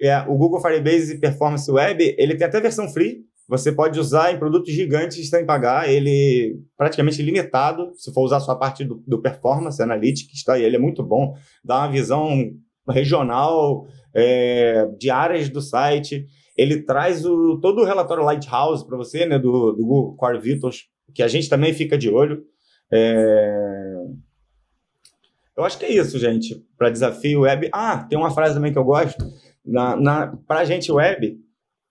[0.00, 4.38] É, o Google Firebase Performance Web, ele tem até versão free, você pode usar em
[4.38, 9.20] produtos gigantes sem pagar, ele praticamente limitado, se for usar só a parte do, do
[9.20, 10.58] Performance Analytics, tá?
[10.58, 11.34] Ele é muito bom,
[11.64, 12.52] dá uma visão
[12.88, 16.26] regional é, de áreas do site,
[16.56, 20.86] ele traz o, todo o relatório Lighthouse para você, né, do, do Google Core Vitals,
[21.14, 22.44] que a gente também fica de olho.
[22.92, 23.96] É...
[25.56, 27.68] Eu acho que é isso, gente, para desafio web.
[27.72, 29.24] Ah, tem uma frase também que eu gosto.
[29.64, 31.38] Na, na, para a gente web,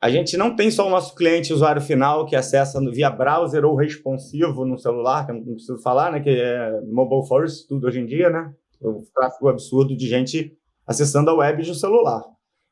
[0.02, 3.76] a gente não tem só o nosso cliente usuário final que acessa via browser ou
[3.76, 8.00] responsivo no celular, que eu não preciso falar, né, que é mobile first, tudo hoje
[8.00, 8.52] em dia, né?
[8.82, 12.24] O tráfego absurdo de gente acessando a web no celular,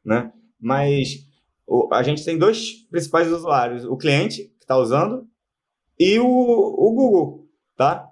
[0.04, 0.34] né?
[0.60, 1.28] Mas
[1.92, 5.28] a gente tem dois principais usuários, o cliente, que está usando,
[6.00, 8.10] e o, o Google, tá?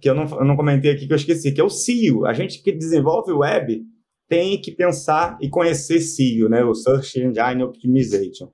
[0.00, 2.26] Que eu não, eu não comentei aqui, que eu esqueci, que é o SEO.
[2.26, 3.84] A gente que desenvolve web
[4.28, 6.62] tem que pensar e conhecer SEO, né?
[6.64, 8.50] O Search Engine Optimization.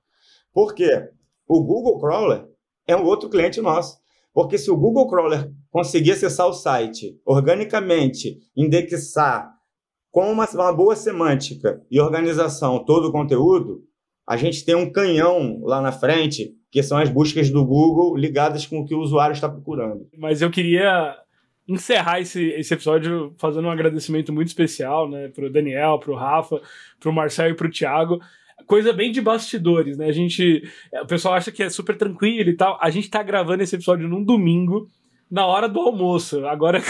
[0.53, 1.09] Por quê?
[1.47, 2.45] O Google Crawler
[2.87, 3.97] é um outro cliente nosso.
[4.33, 9.49] Porque se o Google Crawler conseguir acessar o site organicamente, indexar
[10.11, 13.83] com uma, uma boa semântica e organização todo o conteúdo,
[14.27, 18.65] a gente tem um canhão lá na frente, que são as buscas do Google ligadas
[18.65, 20.07] com o que o usuário está procurando.
[20.17, 21.15] Mas eu queria
[21.67, 26.61] encerrar esse, esse episódio fazendo um agradecimento muito especial, né, pro Daniel, pro Rafa,
[26.99, 28.19] pro Marcel e pro Thiago.
[28.67, 30.07] Coisa bem de bastidores, né?
[30.07, 30.63] A gente.
[31.03, 32.79] O pessoal acha que é super tranquilo e tal.
[32.81, 34.89] A gente tá gravando esse episódio num domingo
[35.29, 36.45] na hora do almoço.
[36.45, 36.81] Agora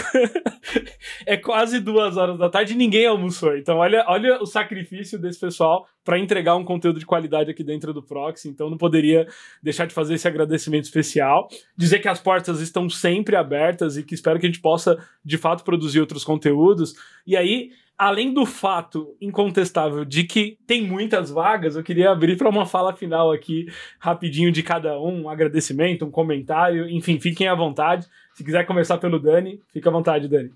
[1.26, 3.56] é quase duas horas da tarde e ninguém almoçou.
[3.56, 7.92] Então, olha, olha o sacrifício desse pessoal para entregar um conteúdo de qualidade aqui dentro
[7.92, 8.48] do Proxy.
[8.48, 9.26] Então, não poderia
[9.62, 11.48] deixar de fazer esse agradecimento especial.
[11.76, 15.38] Dizer que as portas estão sempre abertas e que espero que a gente possa, de
[15.38, 16.94] fato, produzir outros conteúdos.
[17.26, 22.48] E aí, além do fato incontestável de que tem muitas vagas, eu queria abrir para
[22.48, 23.66] uma fala final aqui,
[23.98, 28.06] rapidinho de cada um, um agradecimento, um comentário, enfim, fiquem à vontade.
[28.34, 30.50] Se quiser começar pelo Dani, fica à vontade, Dani.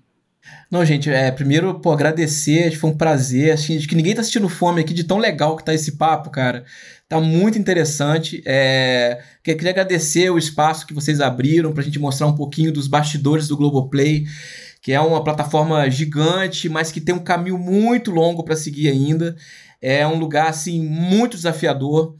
[0.71, 4.81] Não, gente, é, primeiro, pô, agradecer, foi um prazer, de que ninguém tá assistindo fome
[4.81, 6.63] aqui, de tão legal que tá esse papo, cara.
[7.07, 8.41] Tá muito interessante.
[8.45, 13.47] É, queria agradecer o espaço que vocês abriram pra gente mostrar um pouquinho dos bastidores
[13.47, 14.25] do Globoplay,
[14.81, 19.35] que é uma plataforma gigante, mas que tem um caminho muito longo para seguir ainda.
[19.81, 22.15] É um lugar, assim, muito desafiador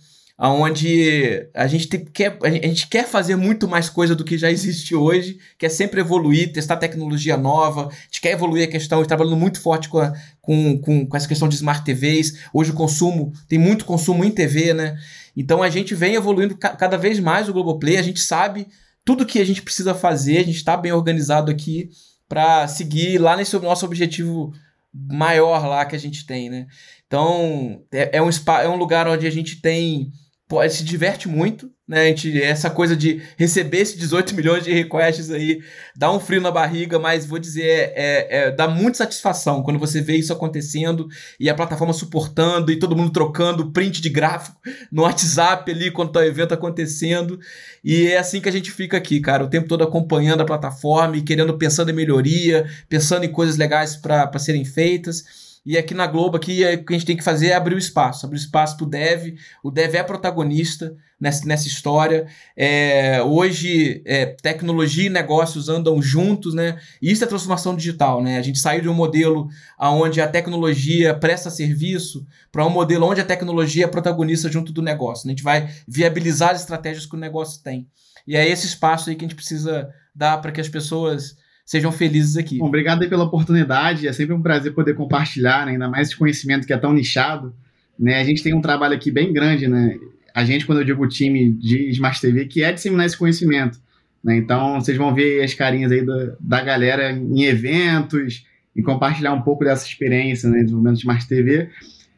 [0.50, 4.50] onde a gente, tem, quer, a gente quer fazer muito mais coisa do que já
[4.50, 9.38] existe hoje, quer sempre evoluir, testar tecnologia nova, a gente quer evoluir a questão, trabalhando
[9.38, 12.40] muito forte com, a, com, com, com essa questão de smart TVs.
[12.52, 14.98] Hoje o consumo, tem muito consumo em TV, né?
[15.38, 18.68] Então a gente vem evoluindo ca cada vez mais o Globoplay, a gente sabe
[19.06, 21.90] tudo que a gente precisa fazer, a gente está bem organizado aqui
[22.32, 24.54] para seguir lá nesse nosso objetivo
[24.94, 26.66] maior lá que a gente tem, né?
[27.06, 30.14] Então, é, é, um, spa, é um lugar onde a gente tem
[30.52, 32.02] pode, se diverte muito, né?
[32.02, 35.62] A gente, essa coisa de receber esses 18 milhões de requests aí
[35.96, 39.80] dá um frio na barriga, mas vou dizer, é, é, é, dá muita satisfação quando
[39.80, 41.08] você vê isso acontecendo
[41.40, 44.60] e a plataforma suportando e todo mundo trocando print de gráfico
[44.92, 47.40] no WhatsApp ali quando tá o evento acontecendo.
[47.82, 51.16] E é assim que a gente fica aqui, cara, o tempo todo acompanhando a plataforma
[51.16, 55.51] e querendo, pensando em melhoria, pensando em coisas legais para serem feitas.
[55.64, 57.76] E aqui na Globo, aqui, é, o que a gente tem que fazer é abrir
[57.76, 59.36] o espaço, abrir o espaço para o Dev.
[59.64, 62.26] O Dev é protagonista nessa, nessa história.
[62.58, 66.80] É, hoje, é, tecnologia e negócios andam juntos, né?
[67.00, 68.40] E isso é transformação digital, né?
[68.40, 69.50] A gente saiu de um modelo
[69.80, 74.82] onde a tecnologia presta serviço para um modelo onde a tecnologia é protagonista junto do
[74.82, 75.28] negócio.
[75.28, 75.34] Né?
[75.34, 77.88] A gente vai viabilizar as estratégias que o negócio tem.
[78.26, 81.36] E é esse espaço aí que a gente precisa dar para que as pessoas
[81.66, 82.58] sejam felizes aqui.
[82.58, 84.08] Bom, obrigado pela oportunidade.
[84.08, 85.74] É sempre um prazer poder compartilhar, né?
[85.74, 87.54] ainda mais esse conhecimento que é tão nichado.
[87.98, 88.20] Né?
[88.20, 89.98] A gente tem um trabalho aqui bem grande, né?
[90.34, 93.80] A gente, quando eu digo time de Smart TV, que é disseminar esse conhecimento.
[94.24, 94.38] Né?
[94.38, 98.46] Então, vocês vão ver as carinhas aí da, da galera em eventos
[98.76, 100.60] e compartilhar um pouco dessa experiência, né?
[100.60, 101.70] Desenvolvimento de Smart TV.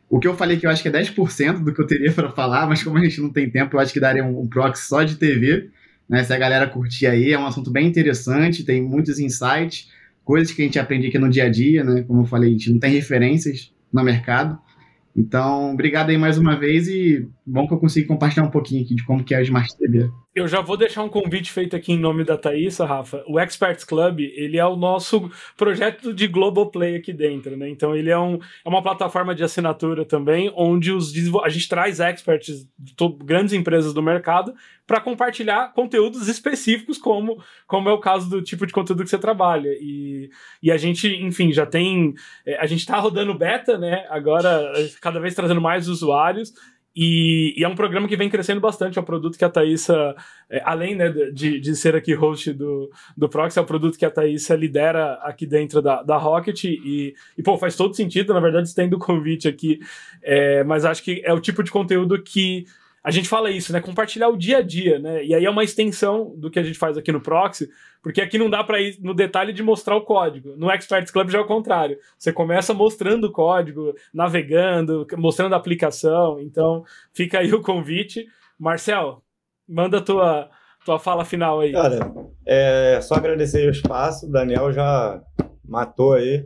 [0.09, 2.29] O que eu falei que eu acho que é 10% do que eu teria para
[2.29, 4.87] falar, mas como a gente não tem tempo, eu acho que daria um, um proxy
[4.87, 5.71] só de TV.
[6.07, 6.23] Né?
[6.23, 9.89] Se a galera curtir aí, é um assunto bem interessante, tem muitos insights,
[10.23, 12.03] coisas que a gente aprende aqui no dia a dia, né?
[12.03, 14.57] Como eu falei, a gente não tem referências no mercado.
[15.15, 18.95] Então, obrigado aí mais uma vez e bom que eu consegui compartilhar um pouquinho aqui
[18.95, 20.09] de como que é a Smart TV.
[20.36, 23.23] Eu já vou deixar um convite feito aqui em nome da Thaisa, Rafa.
[23.27, 27.69] O Experts Club, ele é o nosso projeto de Global Play aqui dentro, né?
[27.69, 31.13] Então ele é, um, é uma plataforma de assinatura também, onde os
[31.43, 34.55] a gente traz experts de grandes empresas do mercado
[34.88, 39.19] para compartilhar conteúdos específicos, como, como é o caso do tipo de conteúdo que você
[39.19, 39.69] trabalha.
[39.79, 40.31] E,
[40.63, 42.15] e a gente, enfim, já tem.
[42.43, 44.07] É, a gente está rodando beta, né?
[44.09, 46.53] Agora, cada vez trazendo mais usuários.
[46.95, 48.99] E, e, é um programa que vem crescendo bastante.
[48.99, 50.15] É um produto que a Thaisa,
[50.49, 54.05] é, além né, de, de ser aqui host do, do Proxy, é um produto que
[54.05, 56.63] a Thaisa lidera aqui dentro da, da Rocket.
[56.65, 58.33] E, e, pô, faz todo sentido.
[58.33, 59.79] Na verdade, estendo o convite aqui.
[60.21, 62.65] É, mas acho que é o tipo de conteúdo que
[63.03, 63.81] a gente fala isso, né?
[63.81, 65.25] Compartilhar o dia a dia, né?
[65.25, 67.69] E aí é uma extensão do que a gente faz aqui no Proxy,
[68.01, 70.55] porque aqui não dá para ir no detalhe de mostrar o código.
[70.55, 71.97] No Experts Club já é o contrário.
[72.17, 76.39] Você começa mostrando o código, navegando, mostrando a aplicação.
[76.39, 78.25] Então, fica aí o convite.
[78.57, 79.21] Marcel,
[79.67, 80.49] manda tua,
[80.85, 81.73] tua fala final aí.
[81.73, 81.99] Cara,
[82.45, 84.27] é só agradecer o espaço.
[84.27, 85.21] O Daniel já
[85.65, 86.45] matou aí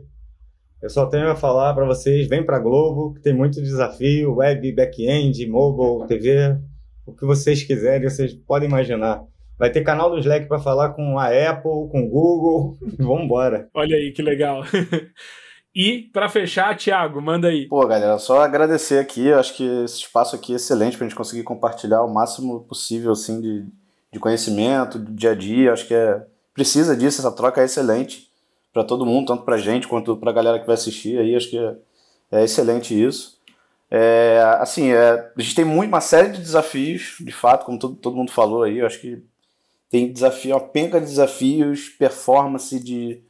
[0.80, 4.72] eu só tenho a falar para vocês, vem para Globo, que tem muito desafio, web,
[4.72, 6.56] back-end, mobile, TV,
[7.04, 9.24] o que vocês quiserem, vocês podem imaginar.
[9.58, 13.68] Vai ter canal do Slack para falar com a Apple, com o Google, vamos embora.
[13.74, 14.62] Olha aí que legal.
[15.74, 17.68] E para fechar, Thiago, manda aí.
[17.68, 19.32] Pô, galera, só agradecer aqui.
[19.32, 23.12] Acho que esse espaço aqui é excelente para a gente conseguir compartilhar o máximo possível
[23.12, 23.64] assim de,
[24.12, 25.72] de conhecimento, do dia a dia.
[25.72, 26.20] Acho que é
[26.52, 27.20] precisa disso.
[27.20, 28.27] Essa troca é excelente
[28.78, 31.18] para todo mundo, tanto para gente quanto para a galera que vai assistir.
[31.18, 31.74] Aí acho que é,
[32.30, 33.40] é excelente isso.
[33.90, 37.96] É, assim, é, a gente tem muito, uma série de desafios, de fato, como todo,
[37.96, 38.78] todo mundo falou aí.
[38.78, 39.20] Eu acho que
[39.90, 43.20] tem desafio, uma penca de desafios, performance de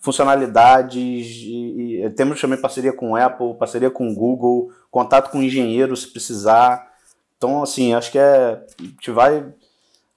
[0.00, 1.36] funcionalidades.
[1.44, 6.90] E, e, temos também parceria com Apple, parceria com Google, contato com engenheiro se precisar.
[7.36, 8.60] Então, assim, acho que é.
[8.80, 9.46] A gente vai.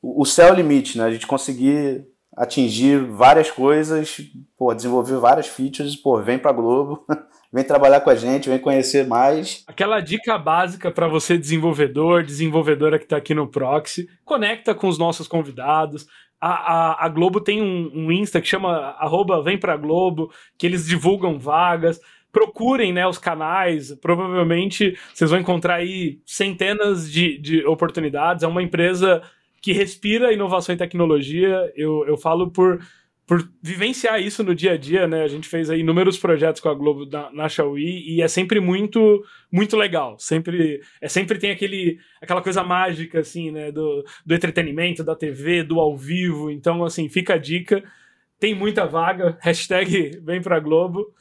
[0.02, 1.04] O céu é o limite, né?
[1.04, 2.09] A gente conseguir
[2.40, 4.22] atingir várias coisas,
[4.58, 7.06] pô, desenvolver várias features, pô, vem pra Globo,
[7.52, 9.66] vem trabalhar com a gente, vem conhecer mais.
[9.68, 14.98] Aquela dica básica para você desenvolvedor, desenvolvedora que está aqui no Proxy, conecta com os
[14.98, 16.08] nossos convidados.
[16.40, 20.66] A, a, a Globo tem um, um, Insta que chama arroba vem pra Globo, que
[20.66, 22.00] eles divulgam vagas
[22.32, 28.44] procurem né, os canais, provavelmente vocês vão encontrar aí centenas de, de oportunidades.
[28.44, 29.24] É uma empresa
[29.62, 31.72] que respira inovação e tecnologia.
[31.76, 32.80] Eu, eu falo por,
[33.26, 35.24] por vivenciar isso no dia a dia, né?
[35.24, 38.60] A gente fez aí inúmeros projetos com a Globo na, na Xiaomi e é sempre
[38.60, 40.18] muito muito legal.
[40.18, 45.64] Sempre é sempre tem aquele aquela coisa mágica assim, né, do, do entretenimento, da TV,
[45.64, 46.50] do ao vivo.
[46.50, 47.84] Então, assim, fica a dica.
[48.40, 49.38] Tem muita vaga.
[49.42, 51.14] Hashtag vem pra Globo.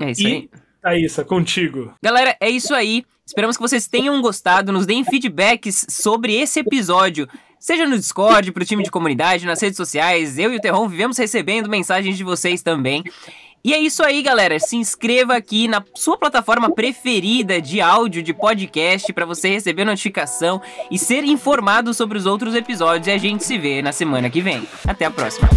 [0.00, 0.50] É isso e, aí.
[0.80, 1.92] Thaísa, contigo.
[2.02, 3.04] Galera, é isso aí.
[3.26, 7.28] Esperamos que vocês tenham gostado, nos deem feedbacks sobre esse episódio.
[7.60, 11.18] Seja no Discord, pro time de comunidade, nas redes sociais, eu e o Terron vivemos
[11.18, 13.04] recebendo mensagens de vocês também.
[13.64, 14.58] E é isso aí, galera.
[14.60, 20.62] Se inscreva aqui na sua plataforma preferida de áudio, de podcast, para você receber notificação
[20.90, 23.08] e ser informado sobre os outros episódios.
[23.08, 24.66] E a gente se vê na semana que vem.
[24.86, 25.48] Até a próxima.